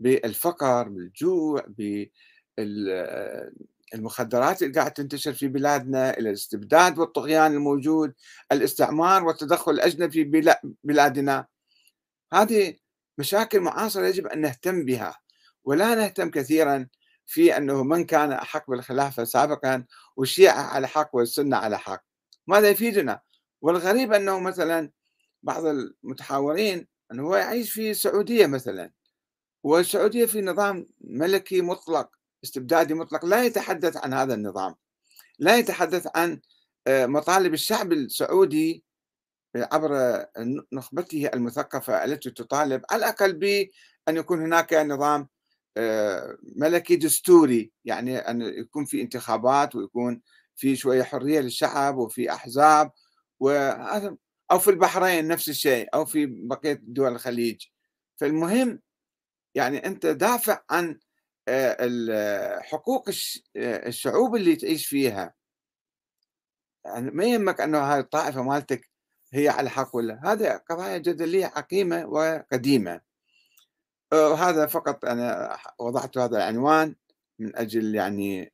بالفقر 0.00 0.88
بالجوع 0.88 1.66
بالمخدرات 3.92 4.62
اللي 4.62 4.74
قاعد 4.74 4.92
تنتشر 4.92 5.32
في 5.32 5.48
بلادنا 5.48 6.18
الاستبداد 6.18 6.98
والطغيان 6.98 7.52
الموجود 7.52 8.14
الاستعمار 8.52 9.24
والتدخل 9.24 9.72
الأجنبي 9.72 10.12
في 10.12 10.54
بلادنا. 10.84 11.46
هذه 12.32 12.76
مشاكل 13.18 13.60
معاصرة 13.60 14.06
يجب 14.06 14.26
أن 14.26 14.40
نهتم 14.40 14.84
بها 14.84 15.18
ولا 15.64 15.94
نهتم 15.94 16.30
كثيرا 16.30 16.88
في 17.26 17.56
أنه 17.56 17.84
من 17.84 18.04
كان 18.04 18.32
أحق 18.32 18.70
بالخلافة 18.70 19.24
سابقا 19.24 19.84
والشيعة 20.16 20.62
على 20.62 20.88
حق 20.88 21.10
والسنة 21.14 21.56
على 21.56 21.78
حق. 21.78 22.04
ماذا 22.46 22.68
يفيدنا؟ 22.68 23.20
والغريب 23.62 24.12
أنه 24.12 24.40
مثلا 24.40 24.90
بعض 25.42 25.64
المتحاورين 25.64 26.86
أنه 27.12 27.22
هو 27.22 27.36
يعيش 27.36 27.72
في 27.72 27.90
السعودية 27.90 28.46
مثلا 28.46 28.90
والسعودية 29.62 30.26
في 30.26 30.42
نظام 30.42 30.86
ملكي 31.00 31.60
مطلق. 31.60 32.15
استبدادي 32.46 32.94
مطلق 32.94 33.24
لا 33.24 33.44
يتحدث 33.44 33.96
عن 33.96 34.14
هذا 34.14 34.34
النظام. 34.34 34.74
لا 35.38 35.56
يتحدث 35.56 36.08
عن 36.16 36.40
آه، 36.86 37.06
مطالب 37.06 37.54
الشعب 37.54 37.92
السعودي 37.92 38.84
عبر 39.56 40.24
نخبته 40.72 41.30
المثقفة 41.34 42.04
التي 42.04 42.30
تطالب 42.30 42.82
على 42.90 42.98
الأقل 42.98 43.32
بأن 43.32 44.16
يكون 44.16 44.40
هناك 44.42 44.74
نظام 44.74 45.28
آه، 45.76 46.38
ملكي 46.56 46.96
دستوري. 46.96 47.72
يعني 47.84 48.18
أن 48.18 48.42
يكون 48.42 48.84
في 48.84 49.00
انتخابات 49.00 49.74
ويكون 49.74 50.20
في 50.56 50.76
شوية 50.76 51.02
حرية 51.02 51.40
للشعب 51.40 51.96
وفي 51.96 52.32
أحزاب 52.32 52.92
وهذا 53.40 54.16
أو 54.50 54.58
في 54.58 54.70
البحرين 54.70 55.28
نفس 55.28 55.48
الشيء 55.48 55.88
أو 55.94 56.04
في 56.04 56.26
بقية 56.26 56.80
دول 56.82 57.12
الخليج. 57.12 57.62
فالمهم 58.16 58.80
يعني 59.54 59.86
أنت 59.86 60.06
دافع 60.06 60.62
عن 60.70 60.90
آه، 60.90 61.05
حقوق 62.62 63.08
آه، 63.56 63.88
الشعوب 63.88 64.36
اللي 64.36 64.56
تعيش 64.56 64.86
فيها. 64.86 65.34
يعني 66.84 67.10
ما 67.10 67.24
يهمك 67.24 67.60
أنه 67.60 67.78
هاي 67.78 68.00
الطائفة 68.00 68.42
مالتك 68.42 68.90
هي 69.32 69.48
على 69.48 69.70
حق 69.70 69.96
ولا 69.96 70.20
هذه 70.24 70.60
قضايا 70.70 70.98
جدلية 70.98 71.46
عقيمة 71.46 72.06
وقديمة. 72.06 73.00
وهذا 74.12 74.66
فقط 74.66 75.04
أنا 75.04 75.58
وضعت 75.78 76.18
هذا 76.18 76.36
العنوان 76.36 76.94
من 77.38 77.56
أجل 77.56 77.94
يعني 77.94 78.52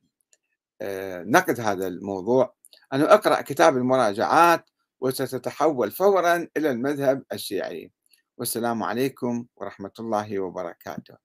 آه، 0.81 1.23
نقد 1.23 1.59
هذا 1.59 1.87
الموضوع. 1.87 2.55
أنا 2.93 3.13
أقرأ 3.13 3.41
كتاب 3.41 3.77
المراجعات 3.77 4.69
وستتحول 4.99 5.91
فورا 5.91 6.47
إلى 6.57 6.71
المذهب 6.71 7.23
الشيعي. 7.33 7.91
والسلام 8.37 8.83
عليكم 8.83 9.45
ورحمة 9.55 9.91
الله 9.99 10.39
وبركاته. 10.39 11.22